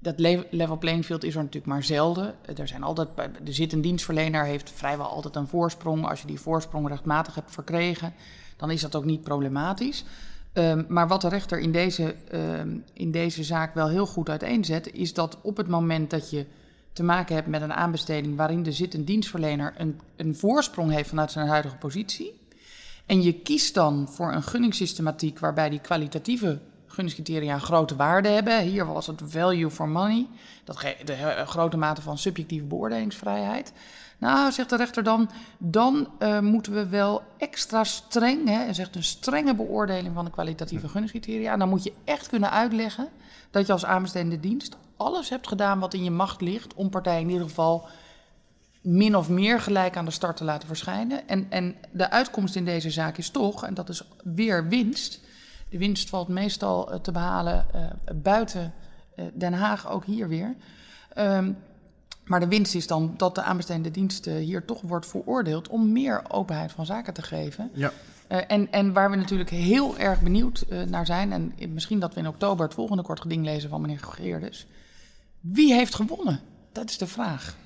[0.00, 0.18] dat
[0.50, 2.34] level playing field is er natuurlijk maar zelden.
[2.56, 6.08] Er zijn altijd, er zit dienstverlener, heeft vrijwel altijd een voorsprong.
[6.08, 8.14] Als je die voorsprong rechtmatig hebt verkregen,
[8.56, 10.04] dan is dat ook niet problematisch.
[10.52, 14.92] Um, maar wat de rechter in deze, um, in deze zaak wel heel goed uiteenzet,
[14.92, 16.46] is dat op het moment dat je
[16.92, 21.08] te maken hebt met een aanbesteding waarin de zit een dienstverlener een, een voorsprong heeft
[21.08, 22.40] vanuit zijn huidige positie.
[23.06, 26.58] En je kiest dan voor een gunningssystematiek waarbij die kwalitatieve
[26.96, 28.60] gunningscriteria een grote waarde hebben.
[28.60, 30.26] Hier was het value for money,
[30.64, 33.72] dat de grote mate van subjectieve beoordelingsvrijheid.
[34.18, 39.04] Nou, zegt de rechter dan, dan uh, moeten we wel extra streng, hè, zegt een
[39.04, 41.52] strenge beoordeling van de kwalitatieve gunningscriteria.
[41.52, 43.08] En dan moet je echt kunnen uitleggen
[43.50, 47.20] dat je als aanbestedende dienst alles hebt gedaan wat in je macht ligt om partijen
[47.20, 47.88] in ieder geval
[48.80, 51.28] min of meer gelijk aan de start te laten verschijnen.
[51.28, 55.20] En, en de uitkomst in deze zaak is toch, en dat is weer winst,
[55.68, 57.82] de winst valt meestal uh, te behalen uh,
[58.14, 58.72] buiten
[59.16, 60.54] uh, Den Haag, ook hier weer.
[61.18, 61.56] Um,
[62.24, 66.22] maar de winst is dan dat de aanbestedende dienst hier toch wordt veroordeeld om meer
[66.28, 67.70] openheid van zaken te geven.
[67.72, 67.92] Ja.
[68.28, 72.28] en, en waar we natuurlijk heel erg benieuwd naar zijn, en misschien dat we in
[72.28, 74.66] oktober het volgende kort geding lezen van meneer Geerdes.
[75.40, 76.40] Wie heeft gewonnen?
[76.72, 77.56] Dat is de vraag.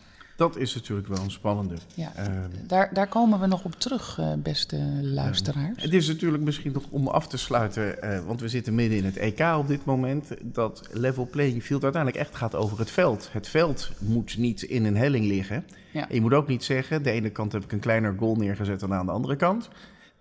[0.41, 1.75] Dat is natuurlijk wel een spannende.
[1.95, 2.27] Ja, uh,
[2.67, 5.83] daar, daar komen we nog op terug, uh, beste luisteraars.
[5.83, 9.05] Het is natuurlijk misschien nog om af te sluiten, eh, want we zitten midden in
[9.05, 13.29] het EK op dit moment, dat level playing field uiteindelijk echt gaat over het veld.
[13.33, 15.65] Het veld moet niet in een helling liggen.
[15.93, 16.09] Ja.
[16.09, 18.81] En je moet ook niet zeggen, de ene kant heb ik een kleiner goal neergezet
[18.81, 19.69] dan aan de andere kant.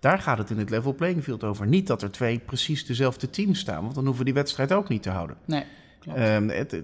[0.00, 1.66] Daar gaat het in het level playing field over.
[1.66, 4.88] Niet dat er twee precies dezelfde teams staan, want dan hoeven we die wedstrijd ook
[4.88, 5.36] niet te houden.
[5.44, 5.64] Nee,
[5.98, 6.18] klopt.
[6.18, 6.82] Het,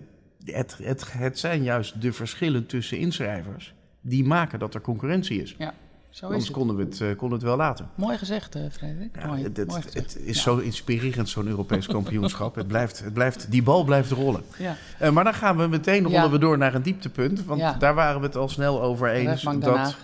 [0.54, 5.54] het, het, het zijn juist de verschillen tussen inschrijvers die maken dat er concurrentie is.
[5.58, 5.74] Ja,
[6.10, 7.88] zo is Anders konden we het, uh, konden het wel laten.
[7.94, 9.16] Mooi gezegd, uh, Frederik.
[9.20, 10.14] Ja, Mooi, het, mooi het, gezegd.
[10.14, 10.42] het is Ja.
[10.42, 12.54] zo inspirerend, zo'n Europees kampioenschap.
[12.54, 14.42] het blijft, het blijft, die bal blijft rollen.
[14.58, 14.76] Ja.
[15.02, 17.44] Uh, maar dan gaan we meteen rollen we door naar een dieptepunt.
[17.44, 19.42] Want daar waren we het al snel over eens.
[19.42, 19.96] Dat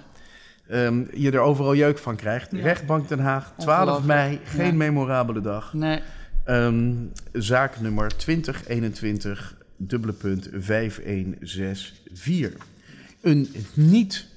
[0.68, 2.52] ehm, je er overal jeuk van krijgt.
[2.52, 4.06] Rechtbank Den Haag, 12 Ongelooflijk.
[4.06, 4.40] mei.
[4.44, 5.72] Geen memorabele dag.
[5.72, 6.00] Nee,
[6.44, 6.92] Ehm,
[7.32, 9.56] zaak nummer 2021,
[9.86, 12.66] dubbele punt 5164.
[13.20, 14.30] Een niet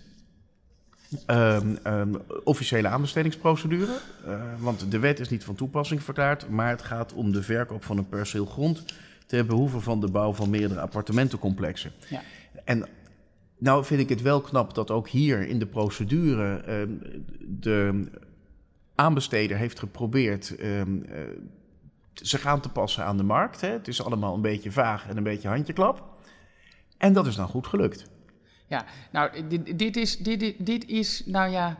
[1.25, 6.81] ehm, ehm, officiële aanbestedingsprocedure, eh, want de wet is niet van toepassing verklaard, maar het
[6.81, 8.83] gaat om de verkoop van een perceel grond
[9.25, 11.91] ter behoeve van de bouw van meerdere appartementencomplexen.
[12.09, 12.21] Ja.
[12.63, 12.85] En
[13.57, 16.89] nou vind ik het wel knap dat ook hier in de procedure ehm,
[17.47, 18.03] de
[18.95, 20.81] aanbesteder heeft geprobeerd eh,
[22.23, 23.61] zich aan te passen aan de markt.
[23.61, 23.69] Hè.
[23.69, 26.03] Het is allemaal een beetje vaag en een beetje handjeklap.
[26.97, 28.05] En dat is dan goed gelukt.
[28.67, 31.77] Ja, nou, dit, dit, is, dit, dit, is, nou ja,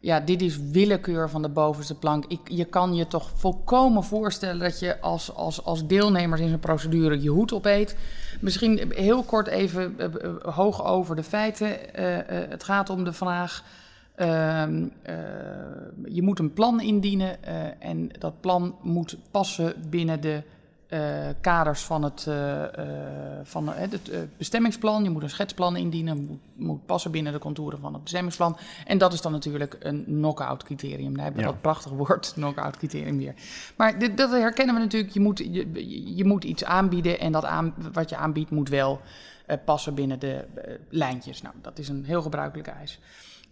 [0.00, 2.24] ja, dit is willekeur van de bovenste plank.
[2.24, 6.58] Ik, je kan je toch volkomen voorstellen dat je als, als, als deelnemers in zo'n
[6.58, 7.96] procedure je hoed opeet.
[8.40, 11.94] Misschien heel kort even eh, eh, hoog over de feiten.
[11.94, 13.64] Eh, het gaat om de vraag.
[14.20, 15.14] Ehm, eh,
[16.14, 20.42] je moet een plan indienen eh, en dat plan moet passen binnen de
[20.88, 22.28] eh, kaders van het,
[23.42, 25.04] van het bestemmingsplan.
[25.04, 28.56] Je moet een schetsplan indienen, moet, moet passen binnen de contouren van het bestemmingsplan.
[28.86, 31.14] En dat is dan natuurlijk een knock-out criterium.
[31.14, 31.52] Daar hebben we Ja.
[31.52, 33.34] dat prachtige woord, knock-out criterium weer.
[33.76, 35.12] Maar dit, dat herkennen we natuurlijk.
[35.12, 39.00] Je moet, je, je moet iets aanbieden en dat aan, wat je aanbiedt moet wel
[39.64, 40.44] passen binnen de
[40.88, 41.42] lijntjes.
[41.42, 42.98] Nou, dat is een heel gebruikelijke eis.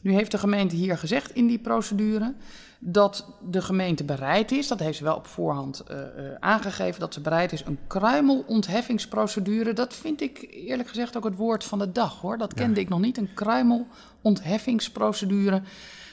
[0.01, 2.35] Nu heeft de gemeente hier gezegd in die procedure
[2.81, 6.03] dat de gemeente bereid is, dat heeft ze wel op voorhand uh, uh,
[6.41, 9.73] aangegeven, dat ze bereid is een kruimelontheffingsprocedure.
[9.73, 12.39] Dat vind ik eerlijk gezegd ook het woord van de dag hoor.
[12.39, 12.81] Dat kende ja.
[12.81, 15.63] ik nog niet, een kruimelontheffingsprocedure.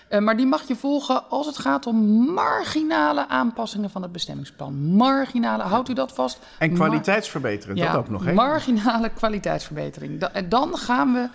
[0.09, 1.95] Uh, maar die mag je volgen als het gaat om
[2.33, 4.75] marginale aanpassingen van het bestemmingsplan.
[4.75, 6.39] Marginale, houdt u dat vast?
[6.59, 8.25] En kwaliteitsverbeteren, ja, dat ook nog.
[8.25, 8.33] Hè?
[8.33, 10.19] Marginale kwaliteitsverbetering.
[10.19, 11.29] Da en dan gaan we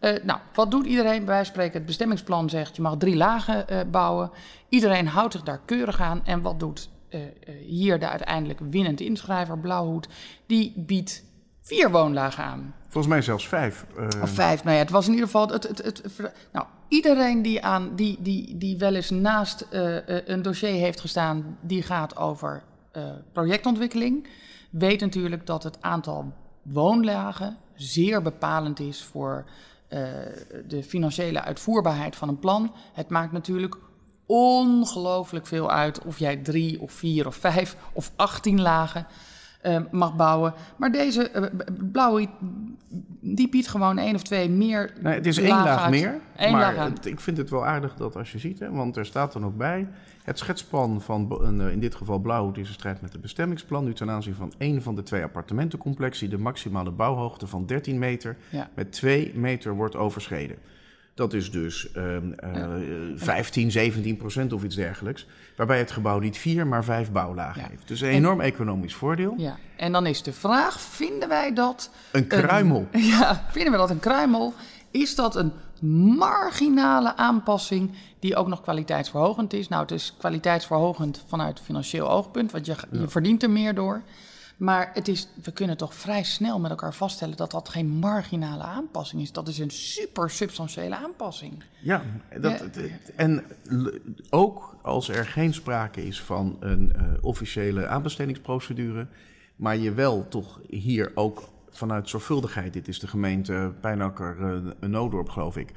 [0.00, 1.18] uh, nou, wat doet iedereen?
[1.18, 4.30] Bij wijze van spreken, het bestemmingsplan zegt je mag drie lagen uh, bouwen.
[4.68, 6.24] Iedereen houdt zich daar keurig aan.
[6.24, 7.20] En wat doet uh,
[7.66, 10.08] hier de uiteindelijk winnende inschrijver, Blauwhoed?
[10.46, 11.24] Die biedt
[11.62, 12.74] vier woonlagen aan.
[12.82, 13.86] Volgens mij zelfs vijf.
[14.22, 15.48] Of vijf, nou ja, het was in ieder geval...
[15.48, 20.80] Het, het, het, nou, iedereen die, aan, die, die, die wel eens naast een dossier
[20.80, 21.58] heeft gestaan...
[21.60, 22.62] die gaat over
[23.32, 24.28] projectontwikkeling...
[24.70, 26.32] weet natuurlijk dat het aantal
[26.62, 29.44] woonlagen zeer bepalend is voor
[30.66, 32.74] de financiële uitvoerbaarheid van een plan.
[32.92, 33.76] Het maakt natuurlijk
[34.26, 39.06] ongelooflijk veel uit of jij drie of vier of vijf of achttien lagen
[39.66, 40.54] uh, mag bouwen.
[40.76, 41.42] Maar deze uh,
[41.92, 42.28] blauwe,
[43.20, 44.92] die biedt gewoon één of twee meer.
[45.00, 45.90] Nee, het is één laag uit.
[45.90, 46.20] meer.
[46.36, 48.96] Eén maar laag het, ik vind het wel aardig dat als je ziet, hè, want
[48.96, 49.88] er staat dan ook bij.
[50.22, 53.84] Het schetsplan van uh, in dit geval blauw is in strijd met het bestemmingsplan.
[53.84, 56.30] Nu ten aanzien van één van de twee appartementencomplexen.
[56.30, 58.68] De maximale bouwhoogte van 13 meter ja.
[58.74, 60.56] met 2 meter wordt overschreden.
[61.16, 62.64] Dat is dus uh, uh,
[63.16, 65.26] 15, 17 procent of iets dergelijks.
[65.56, 67.68] Waarbij het gebouw niet vier, maar vijf bouwlagen ja.
[67.68, 67.88] heeft.
[67.88, 69.34] Dus een enorm en, economisch voordeel.
[69.36, 69.56] Ja.
[69.76, 71.90] En dan is de vraag, vinden wij dat...
[72.12, 72.86] Een kruimel.
[72.90, 74.54] Een, ja, vinden we dat een kruimel?
[74.90, 75.52] Is dat een
[76.16, 79.68] marginale aanpassing die ook nog kwaliteitsverhogend is?
[79.68, 84.02] Nou, het is kwaliteitsverhogend vanuit financieel oogpunt, want je, je verdient er meer door.
[84.56, 88.62] Maar het is, we kunnen toch vrij snel met elkaar vaststellen dat dat geen marginale
[88.62, 89.32] aanpassing is.
[89.32, 91.62] Dat is een super substantiële aanpassing.
[91.82, 92.02] Ja,
[92.40, 92.82] dat, ja.
[93.16, 93.44] en
[94.30, 99.06] ook als er geen sprake is van een uh, officiële aanbestedingsprocedure,
[99.56, 105.28] maar je wel toch hier ook vanuit zorgvuldigheid, dit is de gemeente Pijnakker, uh, Noodorp
[105.28, 105.72] geloof ik,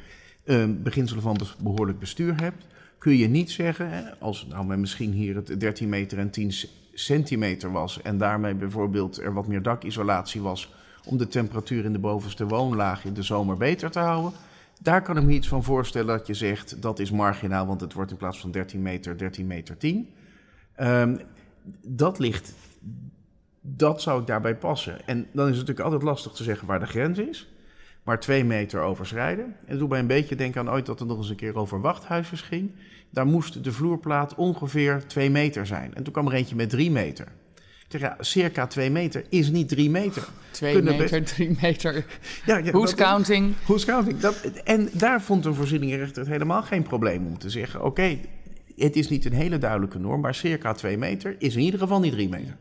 [0.45, 2.65] uh, beginselen van behoorlijk bestuur hebt,
[2.97, 6.51] kun je niet zeggen, als nou misschien hier het 13 meter en 10
[7.00, 10.74] centimeter was en daarmee bijvoorbeeld er wat meer dakisolatie was
[11.06, 14.32] om de temperatuur in de bovenste woonlaag in de zomer beter te houden.
[14.82, 17.93] Daar kan ik me iets van voorstellen dat je zegt dat is marginaal, want het
[17.93, 20.10] wordt in plaats van 13 meter 13 meter 10.
[20.82, 21.20] Um,
[21.82, 22.54] dat ligt,
[23.62, 25.08] dat zou ik daarbij passen.
[25.08, 27.50] En dan is het natuurlijk altijd lastig te zeggen waar de grens is.
[28.10, 29.45] Maar twee meter overschrijden.
[29.45, 31.55] En dat doet mij een beetje denken aan ooit dat er nog eens een keer
[31.55, 32.72] over wachthuisjes ging.
[33.10, 35.95] Daar moest de vloerplaat ongeveer twee meter zijn.
[35.95, 37.28] En toen kwam er eentje met drie meter.
[37.55, 40.28] Ik zeg, ja, circa twee meter is niet drie meter.
[40.51, 41.34] Twee Kunnen meter, best...
[41.34, 42.05] drie meter.
[42.45, 43.53] Ja, ja, Who's counting?
[43.64, 44.20] Who's counting?
[44.20, 47.80] Dat, en daar vond een voorzieningenrechter het helemaal geen probleem om te zeggen...
[47.80, 48.22] oké, okay,
[48.76, 51.99] het is niet een hele duidelijke norm, maar circa twee meter is in ieder geval
[51.99, 52.55] niet drie meter.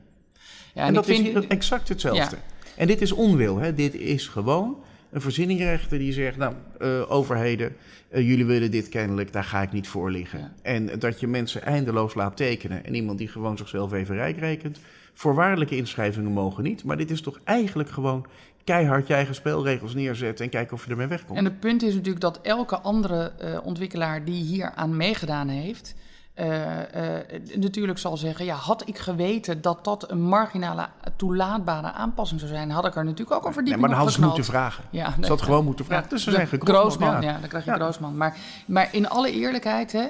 [0.74, 1.36] Ja, en, en dat vind...
[1.36, 2.36] is exact hetzelfde.
[2.76, 3.74] En dit is onwil, hè?
[3.74, 7.76] dit is gewoon een voorzieningrechter die zegt, nou, uh, overheden,
[8.10, 10.38] uh, jullie willen dit kennelijk, daar ga ik niet voor liggen.
[10.38, 10.52] Ja.
[10.62, 14.80] En dat je mensen eindeloos laat tekenen en iemand die gewoon zichzelf even rijk rekent.
[15.12, 18.26] Voorwaardelijke inschrijvingen mogen niet, maar dit is toch eigenlijk gewoon
[18.64, 21.38] keihard je eigen spelregels neerzetten en kijken of je ermee wegkomt.
[21.38, 25.94] En het punt is natuurlijk dat elke andere uh, ontwikkelaar die hier aan meegedaan heeft,
[26.40, 32.40] uh, uh, natuurlijk zal zeggen: ja, had ik geweten dat dat een marginale toelaatbare aanpassing
[32.40, 33.70] zou zijn, had ik er natuurlijk ook over die.
[33.70, 34.84] Nee, maar dan hadden ze moeten vragen.
[34.90, 36.08] Ja, ze had gewoon moeten vragen.
[36.08, 37.20] Dus ze zijn Groosman, ja.
[37.20, 37.38] ja.
[37.38, 37.72] dan krijg je.
[37.72, 38.16] Groosman.
[38.16, 38.36] Maar,
[38.66, 40.06] maar in alle eerlijkheid, hè,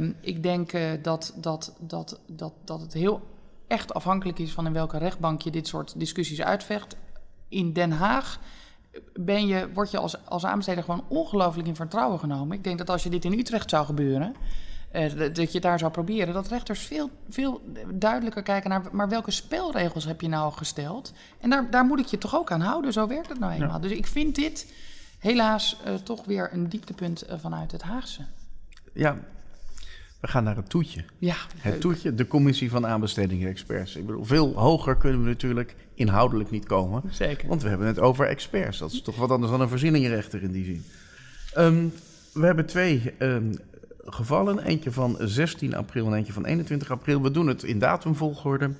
[0.00, 0.72] uh, ik denk
[1.02, 3.20] dat, dat, dat, dat, dat het heel
[3.66, 6.96] echt afhankelijk is van in welke rechtbank je dit soort discussies uitvecht.
[7.48, 8.38] In Den Haag
[9.12, 12.56] ben je, word je als, als aanbesteder gewoon ongelooflijk in vertrouwen genomen.
[12.56, 14.40] Ik denk dat als je dit in Utrecht zou gebeuren uh,
[15.32, 17.62] dat je daar zou proberen, dat rechters veel, veel
[17.94, 21.12] duidelijker kijken naar, maar welke spelregels heb je nou gesteld?
[21.40, 23.68] En daar, daar moet ik je toch ook aan houden, zo werkt het nou eenmaal.
[23.68, 23.78] Ja.
[23.78, 24.72] Dus ik vind dit
[25.18, 28.24] helaas uh, toch weer een dieptepunt uh, vanuit het Haagse.
[28.92, 29.18] Ja,
[30.20, 31.04] we gaan naar het toetje.
[31.18, 31.80] Ja, het leuk.
[31.80, 33.96] toetje, de commissie van aanbestedingen experts.
[33.96, 37.02] Ik bedoel, veel hoger kunnen we natuurlijk inhoudelijk niet komen.
[37.10, 37.48] Zeker.
[37.48, 38.78] Want we hebben het over experts.
[38.78, 40.84] Dat is toch wat anders dan een voorzieningenrechter in die zin.
[41.58, 41.92] Um,
[42.32, 43.58] we hebben twee um,
[44.06, 44.58] gevallen.
[44.58, 47.22] Eentje van 16 april en eentje van 21 april.
[47.22, 48.70] We doen het in datumvolgorde.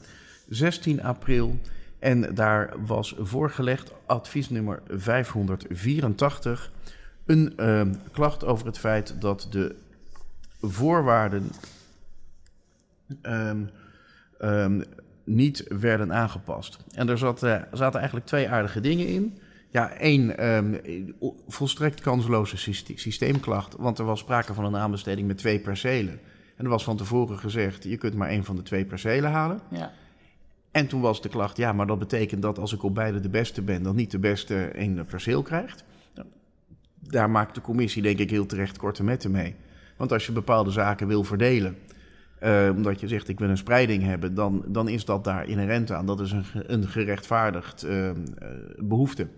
[0.48, 1.58] 16 april.
[1.98, 6.72] En daar was voorgelegd adviesnummer 584.
[7.26, 9.74] Een uh, klacht over het feit dat de
[10.60, 11.50] voorwaarden
[13.22, 13.70] um,
[14.40, 14.82] um,
[15.24, 16.78] niet werden aangepast.
[16.94, 19.38] En er zat, uh, zaten eigenlijk twee aardige dingen in.
[19.74, 20.80] Ja, één, um,
[21.48, 22.56] volstrekt kansloze
[22.94, 23.76] systeemklacht.
[23.78, 26.20] Want er was sprake van een aanbesteding met twee percelen.
[26.56, 29.60] En er was van tevoren gezegd, je kunt maar één van de twee percelen halen.
[29.70, 29.92] Ja.
[30.70, 33.28] En toen was de klacht, ja, maar dat betekent dat als ik op beide de
[33.28, 35.84] beste ben, dan niet de beste één perceel krijgt.
[37.00, 39.54] Daar maakt de commissie denk ik heel terecht korte metten mee.
[39.96, 41.76] Want als je bepaalde zaken wil verdelen,
[42.42, 45.90] uh, omdat je zegt ik wil een spreiding hebben, dan, dan is dat daar inherent
[45.90, 46.06] aan.
[46.06, 48.10] Dat is een, een gerechtvaardigd uh,
[48.76, 49.28] behoefte.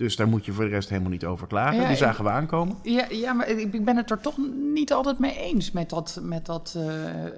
[0.00, 1.86] Dus daar moet je voor de rest helemaal niet over klagen.
[1.86, 2.76] Die zagen we aankomen.
[2.82, 4.36] Ja, ja, maar ik ben het er toch
[4.72, 6.18] niet altijd mee eens met dat.
[6.22, 6.84] Met dat uh,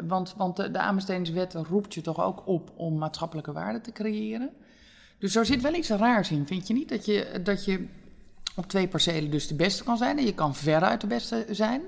[0.07, 4.51] want want de, de aanbestedingswet roept je toch ook op om maatschappelijke waarde te creëren.
[5.19, 6.89] Dus er zit wel iets raars in, vind je niet?
[6.89, 7.87] Dat je, dat je
[8.57, 11.81] op twee percelen dus de beste kan zijn en je kan veruit de beste zijn.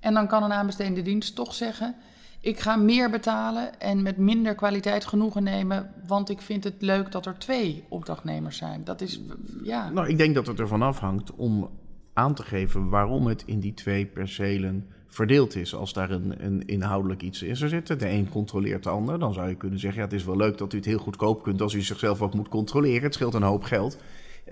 [0.00, 1.94] En dan kan een aanbestedende dienst toch zeggen:
[2.42, 7.12] ik ga meer betalen en met minder kwaliteit genoegen nemen, want ik vind het leuk
[7.12, 8.84] dat er twee opdrachtnemers zijn.
[8.84, 9.20] Dat is,
[9.62, 9.90] ja.
[9.90, 11.70] Nou, ik denk dat het ervan afhangt om
[12.12, 15.74] aan te geven waarom het in die twee percelen verdeeld is.
[15.74, 19.48] Als daar een, een inhoudelijk iets in zit, de een controleert de ander, dan zou
[19.48, 21.74] je kunnen zeggen: ja, het is wel leuk dat u het heel goedkoop kunt als
[21.74, 23.02] u zichzelf ook moet controleren.
[23.02, 23.98] Het scheelt een hoop geld.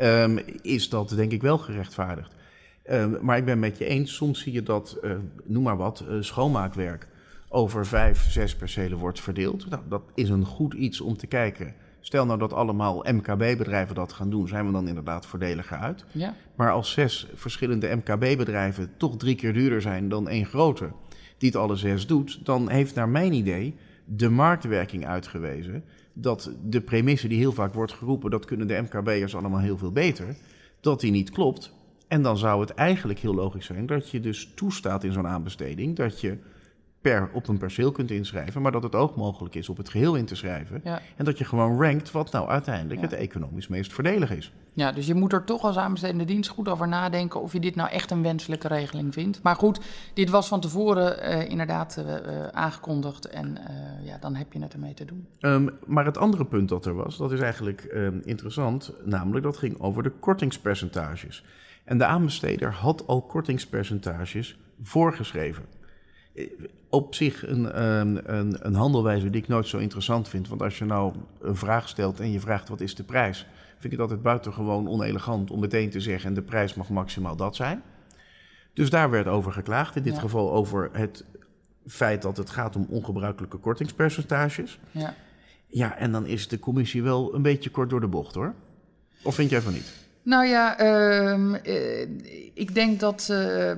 [0.01, 2.35] Um, is dat denk ik wel gerechtvaardigd.
[2.91, 5.13] Um, maar ik ben met je eens, soms zie je dat, uh,
[5.45, 7.09] noem maar wat, uh, schoonmaakwerk
[7.53, 9.71] over vijf, zes percelen wordt verdeeld.
[9.71, 11.75] Nou, dat is een goed iets om te kijken.
[12.01, 16.05] Stel nou dat allemaal MKB-bedrijven dat gaan doen, zijn we dan inderdaad voordeliger uit.
[16.13, 16.35] Ja.
[16.55, 20.91] Maar als zes verschillende MKB-bedrijven toch drie keer duurder zijn dan één grote,
[21.39, 23.75] die het alle zes doet, dan heeft naar mijn idee
[24.05, 29.37] de marktwerking uitgewezen dat de premisse die heel vaak wordt geroepen, dat kunnen de MKB'ers
[29.37, 30.37] allemaal heel veel beter,
[30.81, 31.73] dat die niet klopt.
[32.09, 35.97] En dan zou het eigenlijk heel logisch zijn dat je dus toestaat in zo'n aanbesteding
[35.97, 36.39] dat je
[37.01, 40.15] per, op een perceel kunt inschrijven, maar dat het ook mogelijk is op het geheel
[40.15, 40.83] in te schrijven.
[41.17, 44.53] En dat je gewoon rankt wat nou uiteindelijk het economisch meest voordelig is.
[44.73, 47.75] Ja, dus je moet er toch als aanbestedende dienst goed over nadenken of je dit
[47.75, 49.43] nou echt een wenselijke regeling vindt.
[49.43, 49.81] Maar goed,
[50.15, 53.59] dit was van tevoren uh, inderdaad uh, aangekondigd en
[54.03, 55.27] ja, dan heb je het ermee te doen.
[55.41, 59.57] Um, maar het andere punt dat er was, dat is eigenlijk um, interessant, namelijk dat
[59.57, 61.45] ging over de kortingspercentages.
[61.85, 65.65] En de aanbesteder had al kortingspercentages voorgeschreven
[66.91, 70.49] op zich een, een, een, handelwijze die ik nooit zo interessant vind.
[70.49, 73.85] Want als je nou een vraag stelt en je vraagt wat is de prijs, vind
[73.85, 77.83] ik het altijd buitengewoon onelegant om meteen te zeggen: de prijs mag maximaal dat zijn.
[78.75, 79.97] Dus daar werd over geklaagd.
[79.97, 81.25] In dit geval over het
[81.87, 84.79] feit dat het gaat om ongebruikelijke kortingspercentages.
[84.91, 85.15] Ja.
[85.67, 88.55] ja, en dan is de commissie wel een beetje kort door de bocht hoor.
[89.23, 90.09] Of vind jij van niet?
[90.23, 91.55] Nou ja, uh,
[92.55, 93.73] ik denk dat uh,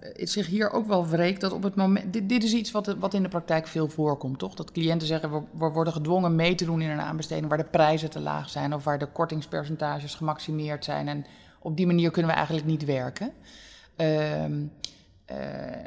[0.00, 2.12] het zich hier ook wel wreekt dat op het moment.
[2.12, 4.54] Dit, dit is iets wat, wat, in de praktijk veel voorkomt, toch?
[4.54, 7.64] Dat cliënten zeggen we, we, worden gedwongen mee te doen in een aanbesteding waar de
[7.64, 11.08] prijzen te laag zijn of waar de kortingspercentages gemaximeerd zijn.
[11.08, 11.26] En
[11.58, 13.32] op die manier kunnen we eigenlijk niet werken.
[13.96, 14.62] Ehm,
[15.30, 15.36] uh,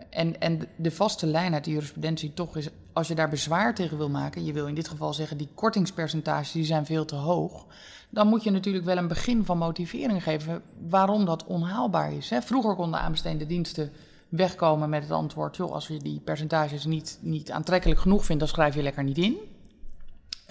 [0.10, 3.98] en, en de vaste lijn uit de jurisprudentie toch is, als je daar bezwaar tegen
[3.98, 7.66] wil maken, je wil in dit geval zeggen die kortingspercentages die zijn veel te hoog,
[8.10, 12.30] dan moet je natuurlijk wel een begin van motivering geven waarom dat onhaalbaar is.
[12.30, 12.42] Hè?
[12.42, 13.92] Vroeger konden aanbestedende diensten
[14.30, 18.52] wegkomen met het antwoord, joh, als je die percentages niet, niet aantrekkelijk genoeg vindt, dan
[18.52, 19.38] schrijf je lekker niet in.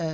[0.01, 0.07] Uh,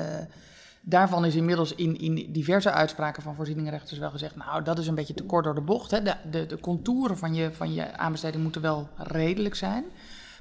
[0.89, 4.37] Daarvan is inmiddels in, in diverse uitspraken van voorzieningenrechters wel gezegd...
[4.37, 5.91] nou, dat is een beetje te kort door de bocht.
[5.91, 6.03] Hè.
[6.03, 9.85] De, de, de contouren van je, van je aanbesteding moeten wel redelijk zijn.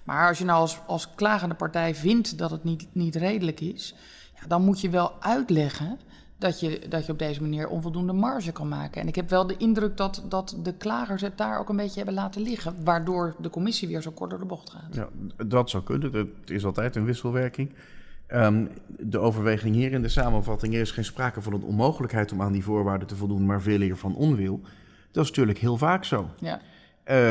[0.03, 3.95] Maar als je nou als, als klagende partij vindt dat het niet, niet redelijk is...
[4.41, 5.99] Ja, dan moet je wel uitleggen
[6.37, 9.01] dat je, dat je op deze manier onvoldoende marge kan maken.
[9.01, 11.95] En ik heb wel de indruk dat, dat de klagers het daar ook een beetje
[11.95, 12.83] hebben laten liggen...
[12.83, 14.95] waardoor de commissie weer zo kort door de bocht gaat.
[14.95, 15.09] Ja,
[15.45, 16.13] dat zou kunnen.
[16.13, 17.73] Het is altijd een wisselwerking...
[18.33, 22.41] Um, de overweging hier in de samenvatting er is geen sprake van een onmogelijkheid om
[22.41, 24.61] aan die voorwaarden te voldoen, maar veel eer van onwil.
[25.11, 26.29] Dat is natuurlijk heel vaak zo.
[26.39, 26.61] Ja.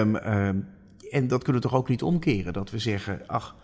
[0.00, 0.68] Um, um,
[1.10, 3.54] en dat kunnen we toch ook niet omkeren, dat we zeggen, ach,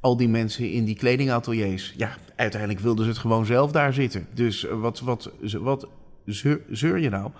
[0.00, 4.26] al die mensen in die kledingateliers, ja, uiteindelijk wilden ze het gewoon zelf daar zitten.
[4.34, 5.88] Dus wat, wat, wat
[6.24, 7.30] zeur, zeur je nou?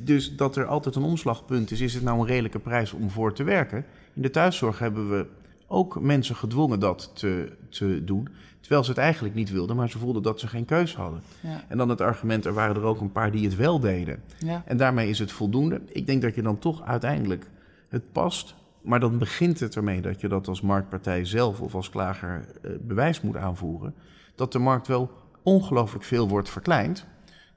[0.00, 3.34] Dus dat er altijd een omslagpunt is, is het nou een redelijke prijs om voor
[3.34, 3.84] te werken?
[4.14, 5.26] In de thuiszorg hebben we
[5.66, 8.28] ook mensen gedwongen dat te, te doen.
[8.68, 11.22] Terwijl ze het eigenlijk niet wilden, maar ze voelden dat ze geen keus hadden.
[11.40, 11.64] Ja.
[11.68, 14.22] En dan het argument, er waren er ook een paar die het wel deden.
[14.38, 14.62] Ja.
[14.66, 15.80] En daarmee is het voldoende.
[15.86, 17.50] Ik denk dat je dan toch uiteindelijk
[17.88, 18.54] het past.
[18.82, 22.70] Maar dan begint het ermee dat je dat als marktpartij zelf of als klager uh,
[22.80, 23.94] bewijs moet aanvoeren.
[24.34, 25.10] Dat de markt wel
[25.42, 27.06] ongelooflijk veel wordt verkleind.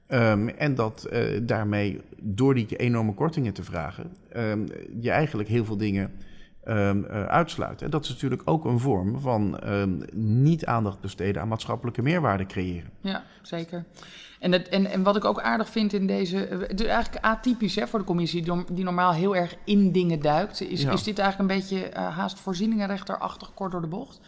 [0.08, 4.66] Um, en dat uh, daarmee, door die enorme kortingen te vragen, um,
[5.00, 6.12] je eigenlijk heel veel dingen
[6.68, 7.86] um, uh, uitsluiten.
[7.86, 12.46] En dat is natuurlijk ook een vorm van um, niet aandacht besteden aan maatschappelijke meerwaarde
[12.46, 12.90] creëren.
[13.02, 13.86] Ja, zeker.
[14.40, 16.46] En, het, en, en wat ik ook aardig vind in deze.
[16.46, 19.92] eh, Het is eigenlijk atypisch hè, voor de commissie, die, die normaal heel erg in
[19.92, 20.62] dingen duikt.
[20.62, 20.92] Is, Ja.
[20.92, 24.20] is dit eigenlijk een beetje eh, haast voorzieningenrechterachtig, kort door de bocht?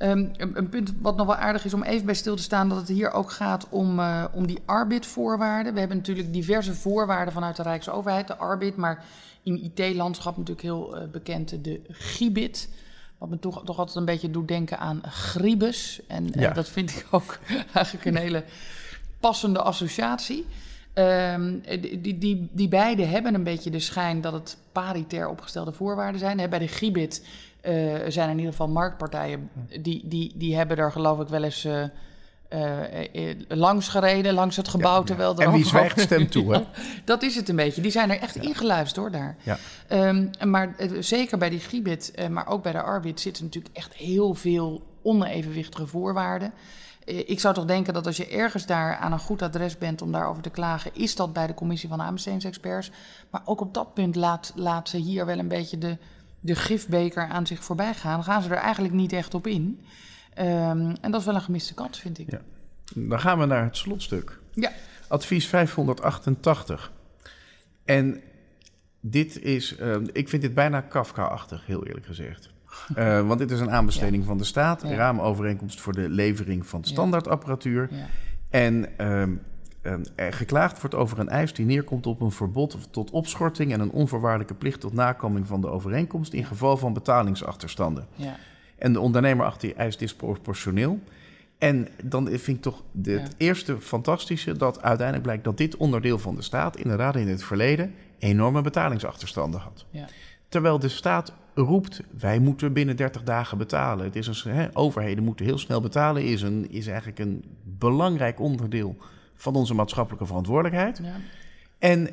[0.00, 2.68] Ehm, een, een punt wat nog wel aardig is om even bij stil te staan,
[2.68, 5.72] dat het hier ook gaat om, eh, om die arbitvoorwaarden.
[5.72, 9.04] We hebben natuurlijk diverse voorwaarden vanuit de Rijksoverheid, de arbit, maar
[9.42, 12.68] in IT-landschap natuurlijk heel eh, bekend de GIBIT.
[13.18, 16.00] Wat me toch, toch altijd een beetje doet denken aan Gribus.
[16.06, 17.38] En eh, dat vind ik ook
[17.72, 18.44] eigenlijk een hele
[19.20, 20.46] passende associatie.
[20.92, 26.20] Ehm, die, die, die, beide hebben een beetje de schijn dat het paritair opgestelde voorwaarden
[26.20, 26.50] zijn.
[26.50, 27.22] Bij de Gibit
[28.08, 29.50] zijn er in ieder geval marktpartijen
[29.80, 31.66] die, die, die hebben er geloof ik wel eens
[32.50, 35.02] eh, eh, langs gereden, langs het gebouw.
[35.02, 36.62] terwijl er En wie zwijgt stemt toe, hè?
[37.04, 37.82] dat is het een beetje.
[37.82, 39.36] Die zijn er echt ingeluisterd hoor daar.
[39.42, 39.58] Ja.
[39.88, 44.34] Ehm, maar zeker bij die Gibit, maar ook bij de Arbit zitten natuurlijk echt heel
[44.34, 46.52] veel onevenwichtige voorwaarden.
[47.04, 50.12] Ik zou toch denken dat als je ergens daar aan een goed adres bent om
[50.12, 52.90] daarover te klagen, is dat bij de commissie van aanbestedingsexperts.
[53.30, 55.98] Maar ook op dat punt laat, laat ze hier wel een beetje de,
[56.40, 58.14] de gifbeker aan zich voorbij gaan.
[58.14, 59.80] Dan gaan ze er eigenlijk niet echt op in.
[60.34, 62.30] Ehm, en dat is wel een gemiste kans, vind ik.
[62.30, 62.40] Ja.
[62.94, 64.38] Dan gaan we naar het slotstuk.
[64.52, 64.72] Ja.
[65.08, 66.92] Advies 588.
[67.84, 68.20] En
[69.00, 72.48] dit is, eh, ik vind dit bijna Kafka-achtig, heel eerlijk gezegd.
[72.94, 74.94] Eh, want dit is een aanbesteding van de staat, Ja.
[74.94, 77.88] raamovereenkomst voor de levering van standaardapparatuur.
[77.90, 78.06] Ja.
[78.50, 79.34] En ehm,
[79.82, 83.80] ehm, er geklaagd wordt over een eis die neerkomt op een verbod tot opschorting en
[83.80, 88.06] een onvoorwaardelijke plicht tot nakoming van de overeenkomst in geval van betalingsachterstanden.
[88.14, 88.36] Ja.
[88.78, 90.98] En de ondernemer achter die eis disproportioneel.
[91.58, 93.34] En dan vind ik toch de- het Ja.
[93.46, 97.94] eerste fantastische dat uiteindelijk blijkt dat dit onderdeel van de staat inderdaad in het verleden
[98.18, 99.84] enorme betalingsachterstanden had.
[99.90, 100.06] Ja.
[100.48, 104.04] Terwijl de staat roept, wij moeten binnen 30 dagen betalen.
[104.04, 108.40] Het is een, hè, overheden moeten heel snel betalen, is, een, is eigenlijk een belangrijk
[108.40, 108.96] onderdeel
[109.40, 111.00] van onze maatschappelijke verantwoordelijkheid.
[111.02, 111.16] Ja.
[111.78, 112.08] En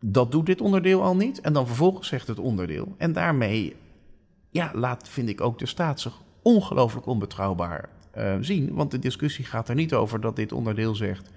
[0.00, 1.40] dat doet dit onderdeel al niet.
[1.40, 2.94] En dan vervolgens zegt het onderdeel.
[2.98, 3.76] En daarmee
[4.50, 8.74] ja, laat, vind ik, ook de staat zich ongelooflijk onbetrouwbaar eh, zien.
[8.74, 11.30] Want de discussie gaat er niet over dat dit onderdeel zegt...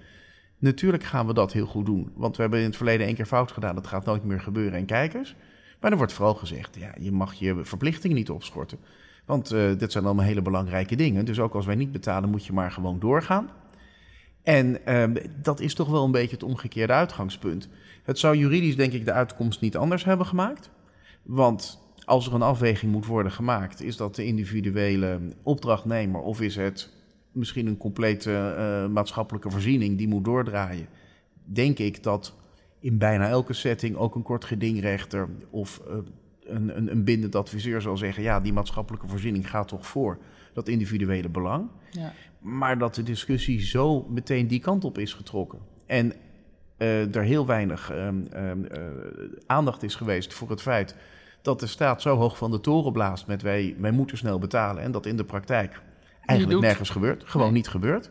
[0.58, 2.12] natuurlijk gaan we dat heel goed doen.
[2.14, 3.74] Want we hebben in het verleden één keer fout gedaan.
[3.74, 5.34] Dat gaat nooit meer gebeuren en kijkers.
[5.80, 8.78] Maar er wordt vooral gezegd, ja, je mag je verplichtingen niet opschorten.
[9.24, 11.24] Want eh, dit zijn allemaal hele belangrijke dingen.
[11.24, 13.50] Dus ook als wij niet betalen, moet je maar gewoon doorgaan.
[14.46, 17.68] En ehm, dat is toch wel een beetje het omgekeerde uitgangspunt.
[18.02, 20.70] Het zou juridisch denk ik de uitkomst niet anders hebben gemaakt.
[21.22, 26.56] Want als er een afweging moet worden gemaakt, is dat de individuele opdrachtnemer of is
[26.56, 26.92] het
[27.32, 30.88] misschien een complete eh, maatschappelijke voorziening die moet doordraaien.
[31.44, 32.34] Denk ik dat
[32.80, 35.96] in bijna elke setting ook een kort gedingrechter of eh,
[36.44, 40.18] een, een, een bindend adviseur zal zeggen: ja, die maatschappelijke voorziening gaat toch voor
[40.52, 41.68] dat individuele belang.
[41.90, 42.12] Ja.
[42.46, 45.58] Maar dat de discussie zo meteen die kant op is getrokken.
[45.86, 46.12] En
[46.76, 48.80] eh, er heel weinig ehm, ehm, eh,
[49.46, 50.96] aandacht is geweest voor het feit
[51.42, 54.82] dat de staat zo hoog van de toren blaast met wij, wij moeten snel betalen.
[54.82, 55.82] En dat in de praktijk
[56.26, 57.22] eigenlijk nergens gebeurt.
[57.24, 57.56] Gewoon Nee.
[57.56, 58.10] niet gebeurt.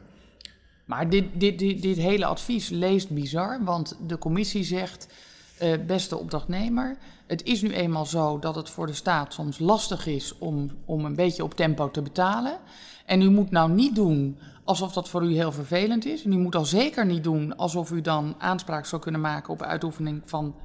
[0.85, 5.13] Maar dit, dit, dit, dit hele advies leest bizar, want de commissie zegt,
[5.57, 6.97] eh, beste opdrachtnemer,
[7.27, 11.05] het is nu eenmaal zo dat het voor de staat soms lastig is om, om
[11.05, 12.57] een beetje op tempo te betalen.
[13.05, 16.23] En u moet nou niet doen alsof dat voor u heel vervelend is.
[16.23, 19.61] En u moet al zeker niet doen alsof u dan aanspraak zou kunnen maken op
[19.61, 20.55] uitoefening van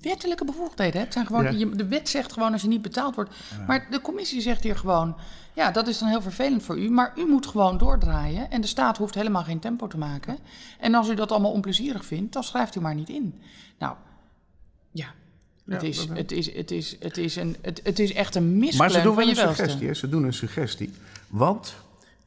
[0.00, 0.94] wettelijke bevoegdheden.
[0.98, 1.04] hè.
[1.04, 1.66] Het zijn gewoon, Ja.
[1.76, 3.34] de wet zegt gewoon als je niet betaald wordt.
[3.66, 5.16] Maar de commissie zegt hier gewoon,
[5.52, 6.90] ja, dat is dan heel vervelend voor u.
[6.90, 8.50] Maar u moet gewoon doordraaien.
[8.50, 10.38] En de staat hoeft helemaal geen tempo te maken.
[10.78, 13.40] En als u dat allemaal onplezierig vindt, dan schrijft u maar niet in.
[13.78, 13.96] Nou,
[14.94, 15.06] ja.
[15.68, 18.58] Het, Ja, is, het, is, het, is, het, is een, het, het is echt een
[18.58, 19.86] misklem Maar ze doen wel een suggestie.
[19.86, 19.94] hè.
[19.94, 20.90] Ze doen een suggestie.
[21.28, 21.76] Want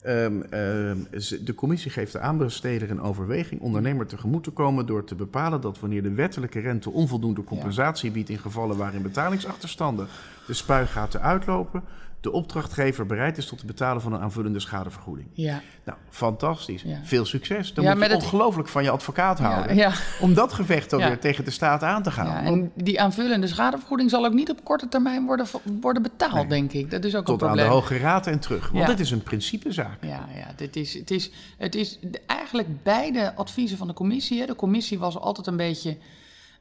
[0.01, 0.97] ehm, ehm,
[1.43, 5.80] de commissie geeft de aanbesteder een overweging ondernemer tegemoet te komen door te bepalen dat
[5.80, 10.07] wanneer de wettelijke rente onvoldoende compensatie biedt in gevallen waarin betalingsachterstanden
[10.47, 11.84] de spuigaten uitlopen,
[12.22, 15.28] de opdrachtgever bereid is tot het betalen van een aanvullende schadevergoeding.
[15.34, 16.82] Ja, Nou, fantastisch.
[16.82, 16.99] Ja.
[17.03, 17.74] Veel succes.
[17.74, 19.76] Dan Ja, moet je het- ongelooflijk van je advocaat houden.
[19.76, 19.91] ja.
[20.22, 22.45] Om dat gevecht dan weer tegen de staat aan te gaan.
[22.45, 25.45] En die aanvullende schadevergoeding zal ook niet op korte termijn worden,
[25.82, 26.47] worden betaald, Nee.
[26.47, 26.91] denk ik.
[26.91, 27.82] Dat is ook tot een aan de probleem.
[27.82, 28.70] Hoge Raad en terug.
[28.70, 29.97] Want dit is een principezaak.
[30.03, 34.39] Ja, ja dit is, het, is, het is eigenlijk beide adviezen van de commissie.
[34.39, 34.45] Hè.
[34.45, 35.97] De commissie was altijd een beetje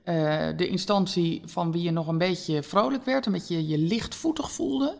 [0.02, 0.14] eh,
[0.56, 4.96] de instantie van wie je nog een beetje vrolijk werd, een beetje je lichtvoetig voelde.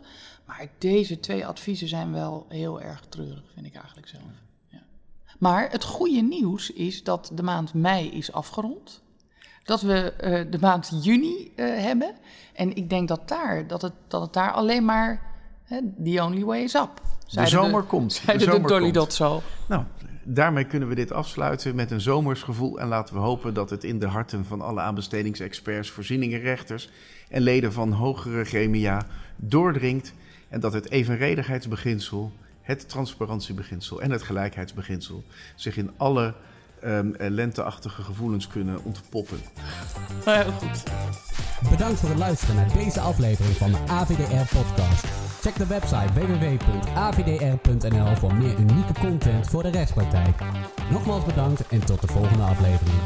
[0.47, 4.23] Maar deze twee adviezen zijn wel heel erg treurig, vind ik eigenlijk zelf.
[4.67, 4.83] Ja.
[5.39, 9.01] Maar het goede nieuws is dat de maand mei is afgerond.
[9.63, 12.15] Dat we eh, de maand juni eh, hebben.
[12.53, 15.21] En ik denk dat, daar, dat, het, dat het daar alleen maar
[15.63, 17.01] hè, the only way is up.
[17.31, 18.15] De zomer komt.
[18.15, 18.91] De Zeiden de, zomer Dolly.
[18.91, 19.41] Dot zo.
[19.67, 19.83] Nou,
[20.23, 22.79] daarmee kunnen we dit afsluiten met een zomersgevoel.
[22.79, 26.89] En laten we hopen dat het in de harten van alle aanbestedingsexperts, voorzieningenrechters
[27.29, 30.13] en leden van hogere gremia doordringt.
[30.49, 32.31] En dat het evenredigheidsbeginsel,
[32.61, 35.23] het transparantiebeginsel en het gelijkheidsbeginsel
[35.55, 36.33] zich in alle
[36.83, 39.39] um, lenteachtige gevoelens kunnen ontpoppen.
[40.23, 40.83] Heel goed.
[41.69, 45.05] Bedankt voor het luisteren naar deze aflevering van de AVDR-podcast.
[45.41, 50.35] Check de website www.avdr.nl voor meer unieke content voor de rechtspraktijk.
[50.91, 52.97] Nogmaals bedankt en tot de volgende aflevering.